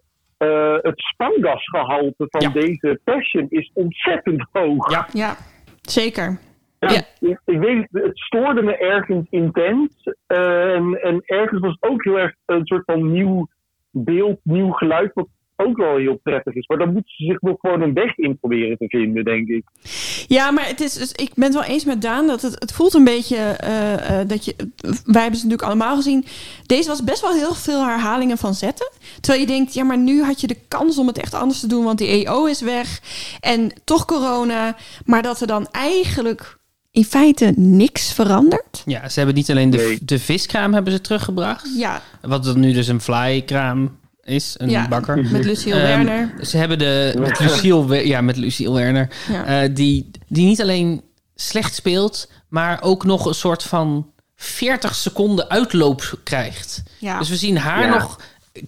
[0.49, 4.91] eh, het spangasgehalte van deze Passion is ontzettend hoog.
[4.91, 5.37] Ja, ja
[5.83, 6.39] zeker.
[6.79, 10.13] Ja, Ik, ik weet, het, het stoorde me ergens intens.
[10.27, 13.49] Eh, en, en ergens was het ook heel erg een soort van nieuw
[13.91, 15.29] beeld, nieuw geluid, wat
[15.61, 16.67] ook wel heel prettig is.
[16.67, 19.65] Maar dan moeten ze zich nog gewoon een weg in proberen te vinden, denk ik.
[20.29, 22.73] Ja, maar het is, dus, ik ben het wel eens met Daan dat het, het
[22.73, 24.55] voelt een beetje eh, eh, dat je.
[25.05, 26.25] Wij hebben ze natuurlijk allemaal gezien.
[26.67, 28.91] Deze was best wel heel veel herhalingen van zetten.
[29.21, 31.67] Terwijl je denkt, ja, maar nu had je de kans om het echt anders te
[31.67, 33.01] doen, want die EO is weg
[33.41, 34.77] en toch corona.
[35.05, 36.58] Maar dat er dan eigenlijk
[36.99, 38.83] in feite niks verandert.
[38.87, 41.69] Ja, ze hebben niet alleen de, de viskraam hebben ze teruggebracht.
[41.77, 45.25] Ja, Wat dan nu dus een flykraam is, een Ja, bakker.
[45.31, 46.35] met Luciel Ehm, Werner.
[46.47, 49.45] Ze hebben de met Luciel, ja, met Luciel Werner, Ja.
[49.63, 51.03] eh, die, die niet alleen
[51.35, 56.83] slecht speelt, maar ook nog een soort van 40 seconden uitloop krijgt.
[56.99, 57.19] Ja.
[57.19, 57.99] Dus we zien haar Ja.
[57.99, 58.21] nog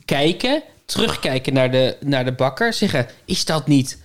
[0.04, 3.98] kijken, terugkijken naar de, naar de bakker, zeggen: is dat niet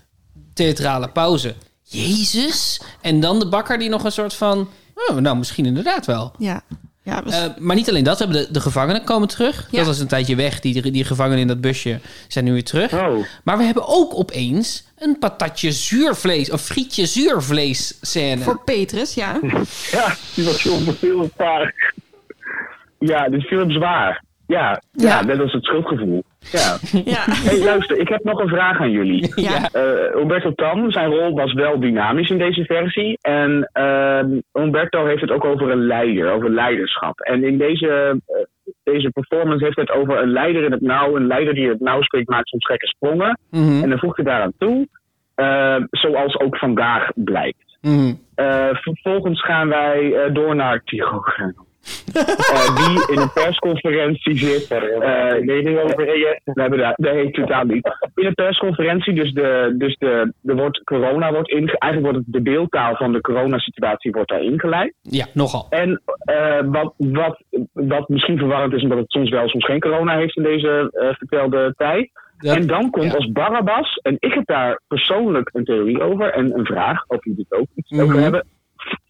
[0.54, 1.56] theatrale pauze?
[1.88, 2.82] Jezus!
[3.02, 4.70] En dan de bakker die nog een soort van.
[5.10, 6.32] Oh, nou, misschien inderdaad wel.
[6.38, 6.62] ja.
[7.04, 9.68] ja was- Eh, maar niet alleen dat, we hebben de, de gevangenen komen terug.
[9.72, 9.78] Ja.
[9.78, 10.60] Dat was een tijdje weg.
[10.60, 12.94] Die, die gevangenen in dat busje zijn nu weer terug.
[12.94, 13.26] Oh.
[13.44, 18.42] Maar we hebben ook opeens een patatje zuurvlees, of frietje zuurvlees scène.
[18.42, 19.40] voor Petrus, ja.
[19.92, 21.70] Ja, die was heel, heel vaag.
[23.00, 24.24] Ja, dit viel hem zwaar.
[24.48, 25.08] Ja, ja.
[25.08, 25.24] Ja.
[25.24, 26.24] net als het schuldgevoel.
[26.52, 26.78] Ja.
[27.16, 27.24] Ja.
[27.26, 29.34] Hey, luister, ik heb nog een vraag aan jullie.
[29.50, 29.70] Ja.
[29.72, 33.18] Eh, Umberto Tan, zijn rol was wel dynamisch in deze versie.
[33.22, 37.20] En ehm, Umberto heeft het ook over een leider, over leiderschap.
[37.20, 38.36] En in deze, eh,
[38.84, 41.16] deze performance heeft het over een leider in het nauw.
[41.16, 43.40] Een leider die het nauw spreekt, maakt soms gekke sprongen.
[43.52, 43.84] Mhm.
[43.84, 44.88] En dan voegt hij daaraan toe,
[45.36, 47.78] eh, zoals ook vandaag blijkt.
[47.82, 48.14] Mhm.
[48.36, 51.20] Eh, vervolgens gaan wij door naar Tigo
[52.14, 54.68] Eh, die in een persconferentie zit.
[54.68, 54.82] eh
[55.42, 56.08] nee, nee, over
[56.44, 57.90] hebben daar, nee, totaal niet.
[58.16, 62.44] In een persconferentie, dus, de, dus de, er wordt corona wordt inge, eigenlijk wordt het
[62.44, 64.94] de beeldtaal van de coronasituatie wordt daar ingeleid.
[65.02, 65.66] Ja, nogal.
[65.70, 67.42] En eh, wat, wat,
[67.74, 71.16] wat misschien verwarrend is, omdat het soms wel, soms geen corona heeft in deze eh,
[71.18, 72.10] vertelde tijd.
[72.38, 76.66] en dan komt als Barabbas, en ik heb daar persoonlijk een theorie over en een
[76.66, 78.24] vraag, of jullie het ook iets over Mhm.
[78.24, 78.46] hebben.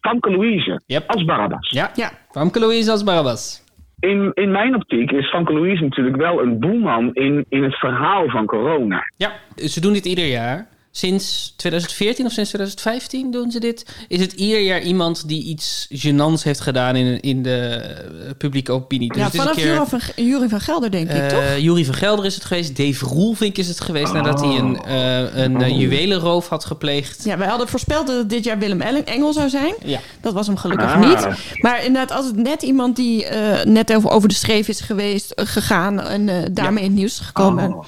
[0.00, 1.70] Famke Louise als Barabbas.
[1.70, 2.10] Ja, ja.
[2.30, 3.64] Famke Louise als Barabbas.
[4.00, 8.28] in, in mijn optiek is Frank Louise natuurlijk wel een boeman in, in het verhaal
[8.28, 9.02] van corona.
[9.16, 10.66] Ja, ze doen dit ieder jaar.
[10.96, 13.86] Sinds 2014 of sinds 2015 doen ze dit.
[14.08, 18.72] Is het ieder jaar iemand die iets gênants heeft gedaan in, in de eh, publieke
[18.72, 19.12] opinie.
[19.12, 21.56] Dus ja, vanaf keer, Jury van, Jury van Gelder, denk ik, eh, toch?
[21.58, 22.76] Jury van Gelder is het geweest.
[22.76, 27.24] Dave Roelvink is het geweest nadat hij een, eh, een juwelenroof had gepleegd.
[27.24, 29.74] Ja, wij hadden voorspeld dat het dit jaar Willem Ellen- Engel zou zijn.
[29.84, 30.00] Ja.
[30.20, 31.08] Dat was hem gelukkig Ah.
[31.08, 31.28] niet.
[31.60, 33.26] Maar inderdaad, als het net iemand die
[33.64, 37.84] net over, over de streef is geweest, gegaan en daarmee in het nieuws is gekomen.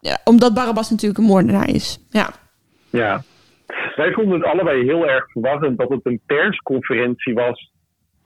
[0.00, 1.98] Ja, omdat Barabbas natuurlijk een moordenaar is.
[2.10, 2.48] Ja.
[2.90, 3.22] Ja.
[3.96, 7.72] Wij vonden het allebei heel erg verwarrend dat het een persconferentie was.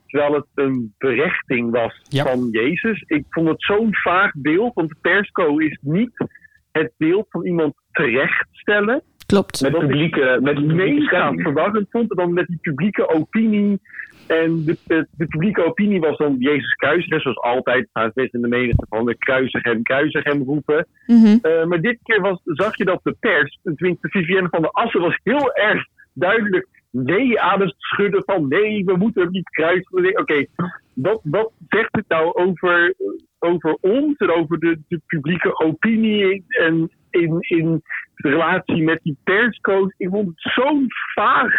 [0.07, 3.03] Terwijl het een berechting was van Jezus.
[3.07, 4.73] Ik vond het zo'n vaag beeld.
[4.73, 6.25] Want de persco is niet
[6.71, 9.01] het beeld van iemand terechtstellen.
[9.25, 9.61] Klopt.
[9.61, 12.15] Met publieke, met mega verwarrend vond.
[12.15, 13.79] Dan met die publieke opinie.
[14.27, 17.21] En de, de, de publieke opinie was dan Jezus kruisigen.
[17.21, 17.89] Zoals altijd.
[17.93, 20.87] Gaat best in de menigte van de kruisig hem, kruisig hem roepen.
[21.05, 21.37] Mhm.
[21.41, 25.01] Eh, maar dit keer was, zag je dat de pers, tenminste Vivienne van der Assen,
[25.01, 30.19] was heel erg duidelijk nee aan het schudden van nee, we moeten hem niet kruisen.
[30.19, 30.45] Oké,
[30.93, 32.93] wat, wat zegt het nou over,
[33.39, 37.81] over ons en over de, de publieke opinie en in, in
[38.15, 39.93] relatie met die perscoach?
[39.97, 41.53] Ik vond het zo'n vaag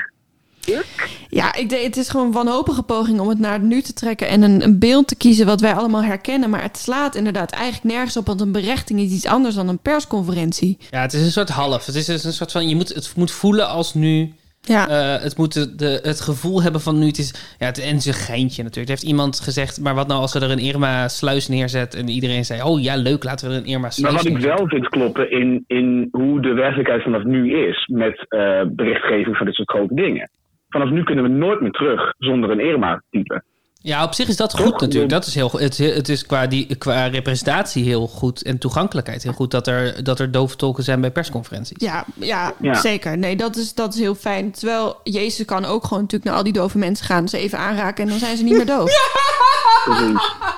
[1.29, 3.93] Ja, ik denk, het is gewoon een wanhopige poging om het naar het nu te
[3.93, 6.51] trekken en een, een beeld te kiezen wat wij allemaal herkennen.
[6.51, 9.79] Maar het slaat inderdaad eigenlijk nergens op, want een berechting is iets anders dan een
[9.79, 10.79] persconferentie.
[10.91, 11.87] Ja, het is een soort half.
[11.87, 14.33] Het is dus een soort van, je moet, het moet voelen als nu.
[14.61, 14.89] Ja.
[14.89, 17.07] Eh, het moet de, de- het gevoel hebben van nu.
[17.07, 18.93] Het is, ja, het, en het een geintje natuurlijk.
[18.93, 22.45] Er heeft iemand gezegd, maar wat nou als we er een Irma-sluis neerzet en iedereen
[22.45, 25.31] zei, oh ja, leuk, laten we er een Maar Irma-sluis wat ik wel vind kloppen
[25.31, 29.95] in, in hoe de werkelijkheid vanaf nu is met eh, berichtgeving van dit soort grote
[29.95, 30.31] dingen.
[30.69, 33.43] Vanaf nu kunnen we nooit meer terug zonder een Irma-type.
[33.81, 35.11] Ja, op zich is dat goed natuurlijk.
[35.11, 35.61] Dat is heel, goed.
[35.61, 40.05] het, het is qua, die, qua representatie heel goed en toegankelijkheid heel goed dat er,
[40.05, 41.77] dat er dove tolken zijn bij persconferenties.
[41.87, 42.75] Ja, ja, Ja.
[42.75, 43.19] zeker.
[43.19, 44.51] Nee, dat is, dat is heel fijn.
[44.53, 48.05] Terwijl Jezus kan ook gewoon natuurlijk naar al die dove mensen gaan, ze even aanraken
[48.05, 48.91] en dan zijn ze niet meer doof.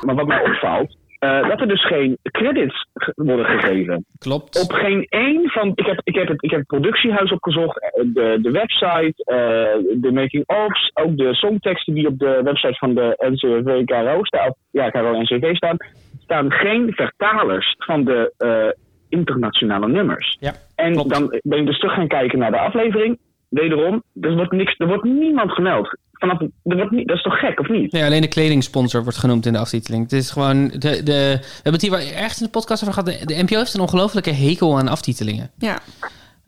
[0.03, 4.05] Maar wat mij opvalt, eh, dat er dus geen credits worden gegeven.
[4.19, 4.63] Klopt.
[4.63, 5.73] Op geen één van.
[5.75, 10.01] Ik heb, ik heb, het, ik heb het productiehuis opgezocht, eh, de, de website, eh,
[10.01, 14.55] de making-ofs, ook de songteksten die op de website van de NCV KRO staan.
[14.71, 15.77] Ja, KRO NCV staan.
[16.19, 18.77] staan geen vertalers van de
[19.09, 20.37] internationale nummers.
[20.41, 23.19] Ja, en dan ben je dus terug gaan kijken naar de aflevering.
[23.49, 25.97] Wederom, er wordt, niks, er wordt niemand gemeld.
[26.13, 27.93] Vanaf, er wordt niet, dat is toch gek, of niet?
[27.93, 30.03] Nee, alleen de kledingsponsor wordt genoemd in de aftiteling.
[30.03, 30.69] Het is gewoon.
[30.69, 33.19] De, de, we hebben het hier wel ergens in de podcast over gehad.
[33.21, 35.51] De, de NPO heeft een ongelofelijke hekel aan aftitelingen.
[35.59, 35.79] Ja.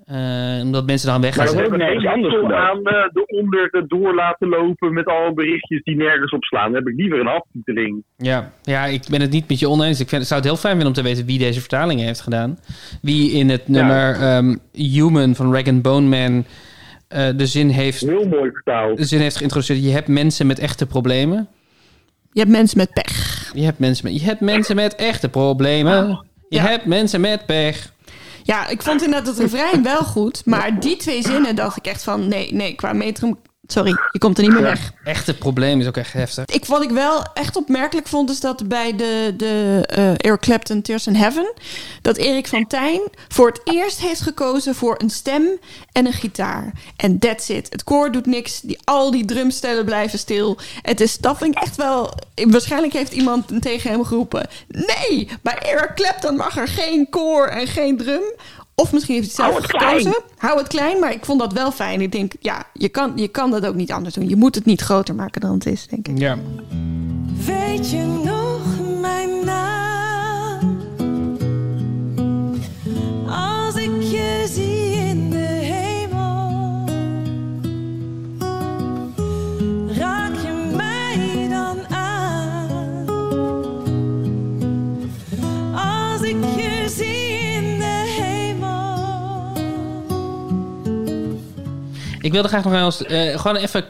[0.07, 1.81] Eh, omdat mensen dan weg gaan Maar dat zitten.
[1.81, 5.83] heb ik niks anders aan eh, de onder de door laten lopen met alle berichtjes
[5.83, 6.73] die nergens op slaan.
[6.73, 8.03] Dan heb ik liever een aftiteling.
[8.17, 10.01] Ja, ja, ik ben het niet met je oneens.
[10.01, 12.59] Ik vind, zou het heel fijn vinden om te weten wie deze vertalingen heeft gedaan.
[13.03, 16.45] Wie in het nummer ehm, Human van Rag and Bone Man
[17.11, 18.01] eh, de zin heeft...
[18.01, 18.97] Heel mooi vertaald.
[18.97, 19.83] De zin heeft geïntroduceerd.
[19.83, 21.49] Je hebt mensen met echte problemen.
[22.33, 23.51] Je hebt mensen met pech.
[23.55, 26.27] Je hebt mensen met, je hebt mensen met echte problemen.
[26.49, 27.93] Je hebt mensen met pech.
[28.43, 32.03] Ja, ik vond inderdaad het refrein wel goed, maar die twee zinnen dacht ik echt
[32.03, 33.39] van nee, nee, qua metrum...
[33.73, 34.93] Sorry, je komt er niet meer weg.
[35.05, 36.45] Echte probleem is ook echt heftig.
[36.45, 40.83] Ik, wat ik wel echt opmerkelijk vond, is dat bij de, de eh, Eric Clapton
[40.83, 41.53] Tears in Heaven...
[42.03, 45.43] dat Erik van Tijn voor het eerst heeft gekozen voor een stem
[45.93, 46.73] en een gitaar.
[46.97, 47.67] En that's it.
[47.71, 48.61] Het koor doet niks.
[48.61, 50.59] Die, al die drumstellen blijven stil.
[50.83, 52.15] Het is, dat vind ik echt wel...
[52.35, 54.49] Waarschijnlijk heeft iemand tegen hem geroepen...
[54.69, 58.23] Nee, bij Eric Clapton mag er geen koor en geen drum...
[58.81, 59.99] Of misschien heeft hij het zelf Hou het klein.
[59.99, 60.23] gekozen.
[60.37, 62.01] Hou het klein, maar ik vond dat wel fijn.
[62.01, 64.29] Ik denk, ja, je kan, je kan dat ook niet anders doen.
[64.29, 66.19] Je moet het niet groter maken dan het is, denk ik.
[66.19, 66.39] Ja.
[67.47, 68.21] Weet je
[92.21, 93.87] Ik wilde graag nog wel eens, eh, gewoon even,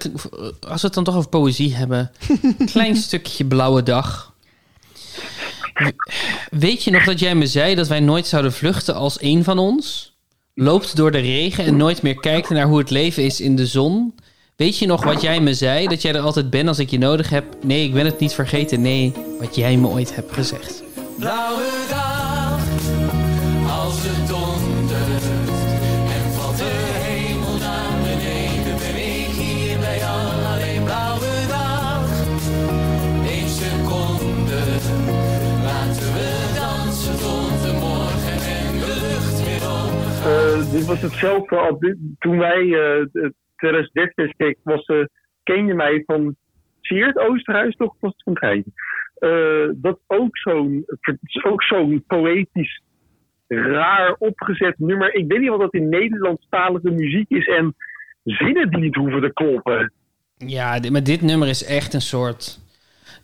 [0.68, 2.11] als we het dan toch over poëzie hebben.
[2.72, 4.33] Klein stukje blauwe dag.
[6.51, 9.59] Weet je nog dat jij me zei dat wij nooit zouden vluchten als één van
[9.59, 10.14] ons?
[10.55, 13.66] Loopt door de regen en nooit meer kijkt naar hoe het leven is in de
[13.66, 14.14] zon?
[14.57, 15.87] Weet je nog wat jij me zei?
[15.87, 17.45] Dat jij er altijd bent als ik je nodig heb?
[17.62, 18.81] Nee, ik ben het niet vergeten.
[18.81, 20.83] Nee, wat jij me ooit hebt gezegd.
[21.18, 22.20] Blauwe dag,
[40.87, 43.07] was hetzelfde als dit- toen wij eh
[43.57, 45.05] 2013 keek, was, eh,
[45.43, 46.37] ken je mij van
[46.81, 47.95] Siert Oosterhuis, toch?
[48.01, 48.73] Was het van.
[49.15, 50.85] Eh, dat ook zo'n
[51.63, 52.83] zo'n poëtisch
[53.49, 55.15] raar opgezet nummer.
[55.15, 57.75] Ik weet niet wat dat in Nederlandstalige muziek is en
[58.25, 59.93] zinnen die niet hoeven te kloppen.
[60.37, 62.59] Ja, dit- maar dit nummer is echt een soort...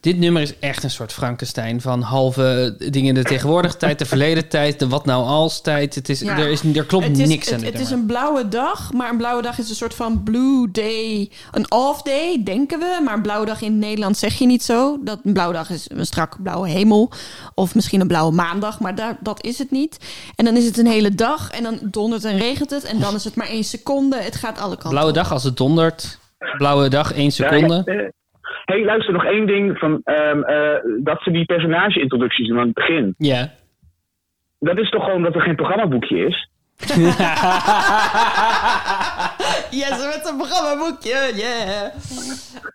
[0.00, 4.04] Dit nummer is echt een soort Frankenstein van halve dingen in de tegenwoordige tijd, de
[4.06, 5.94] verleden tijd, de wat nou als tijd.
[5.94, 6.38] Het is, Ja.
[6.38, 8.92] er, is, er klopt het is, niks aan het, dit het is een blauwe dag,
[8.92, 11.30] maar een blauwe dag is een soort van blue day.
[11.52, 13.00] Een off day, denken we.
[13.04, 14.98] Maar een blauwe dag in het Nederlands zeg je niet zo.
[15.04, 17.10] Dat een blauwe dag is een strak blauwe hemel.
[17.54, 19.96] Of misschien een blauwe maandag, maar daar, dat is het niet.
[20.36, 22.84] En dan is het een hele dag en dan dondert en regent het.
[22.84, 24.16] En dan is het maar één seconde.
[24.16, 26.18] Het gaat alle kanten Blauwe dag als het dondert.
[26.56, 27.82] Blauwe dag, één seconde.
[27.84, 28.08] Ja, eh,
[28.64, 29.78] hey, luister, nog één ding.
[29.78, 33.14] Van, ehm, eh, dat ze die personage-introducties doen aan het begin.
[33.18, 33.50] Ja.
[34.58, 36.48] Dat is toch gewoon dat er geen programmaboekje is?
[39.70, 41.92] Yes, met een programmaboekje, yeah.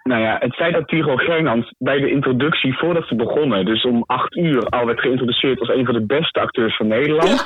[0.04, 4.04] Nou ja, het feit dat Tigo Gernand bij de introductie, voordat ze begonnen, dus om
[4.06, 7.30] acht uur al werd geïntroduceerd als een van de beste acteurs van Nederland.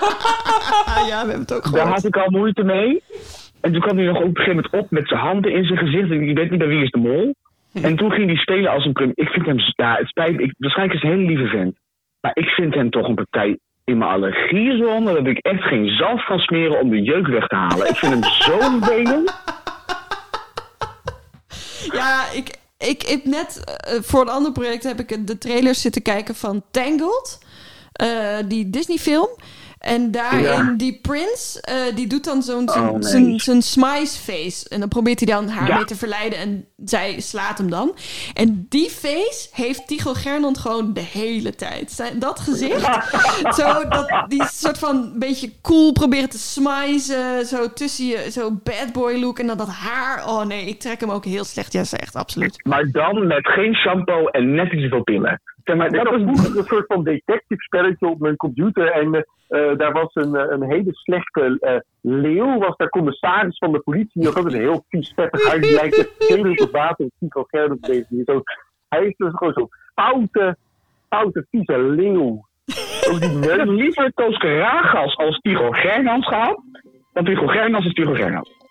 [1.10, 1.94] ja, we hebben het ook Daar gehoord.
[1.96, 3.04] had ik al moeite mee.
[3.62, 5.80] En toen kwam hij nog op een gegeven moment op met zijn handen in zijn
[5.80, 6.12] gezicht.
[6.12, 7.36] En ik weet niet bij wie is de mol.
[7.82, 9.12] En toen ging hij spelen als een prim.
[9.14, 10.40] Ik vind hem, ja, het spijt.
[10.40, 11.78] Ik, waarschijnlijk is hij een hele lieve vent.
[12.22, 15.14] Maar ik vind hem toch een partij in mijn allergiezone.
[15.14, 17.90] Dat ik echt geen zalf kan smeren om de jeuk weg te halen.
[17.90, 19.34] Ik vind hem zo vervelend.
[21.92, 26.02] Ja, ik, ik heb net eh, voor een ander project heb ik de trailers zitten
[26.02, 27.44] kijken van Tangled.
[27.92, 29.30] eh, die Disney-film.
[29.86, 30.74] En daarin, Ja.
[30.78, 33.40] die Prince, eh, die doet dan zo'n Oh, nee.
[33.40, 34.70] zijn- smice face.
[34.70, 35.76] En dan probeert hij dan haar Ja.
[35.76, 36.40] mee te verleiden.
[36.40, 37.96] En zij slaat hem dan.
[38.34, 42.12] En die face heeft Tycho Gernand gewoon de hele tijd.
[42.20, 42.82] Dat gezicht.
[43.60, 47.46] zo, dat, die soort van beetje cool proberen te smizen.
[47.46, 49.40] Zo tussen je, zo bad boy look.
[49.40, 50.28] En dan dat haar.
[50.28, 51.74] Oh nee, ik trek hem ook heel slecht.
[51.74, 52.64] Ja, ze echt absoluut.
[52.66, 55.42] Maar dan met geen shampoo en net iets veel pillen.
[55.66, 58.92] Zeg maar, dat vroeger een soort van detective spelletje op mijn computer.
[58.92, 63.72] En eh, eh, daar was een, eh, een hele slechte leeuw, was daar commissaris van
[63.72, 64.12] de politie.
[64.14, 65.62] Die had ook een heel vies vettig huis.
[65.62, 67.08] Die lijkt helemaal op water.
[67.20, 68.06] Tycho Gerdes deze.
[68.10, 68.42] die Zo,
[68.90, 70.58] hij is dus gewoon zo'n foute,
[71.10, 72.46] foute, vieze leeuw.
[73.12, 76.62] Ook die Ik heb liever Koos Karagas als Tigo Gernans gehad.
[77.14, 78.65] Dan Tigo Gernans als Tigo Gernans.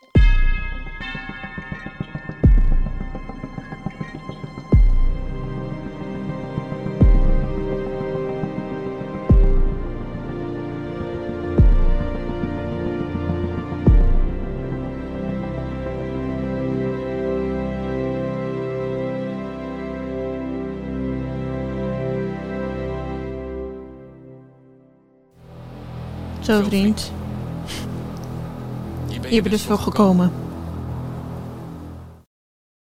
[26.45, 27.13] Zo vriend.
[29.09, 30.44] Hier ben je dus voor gekomen.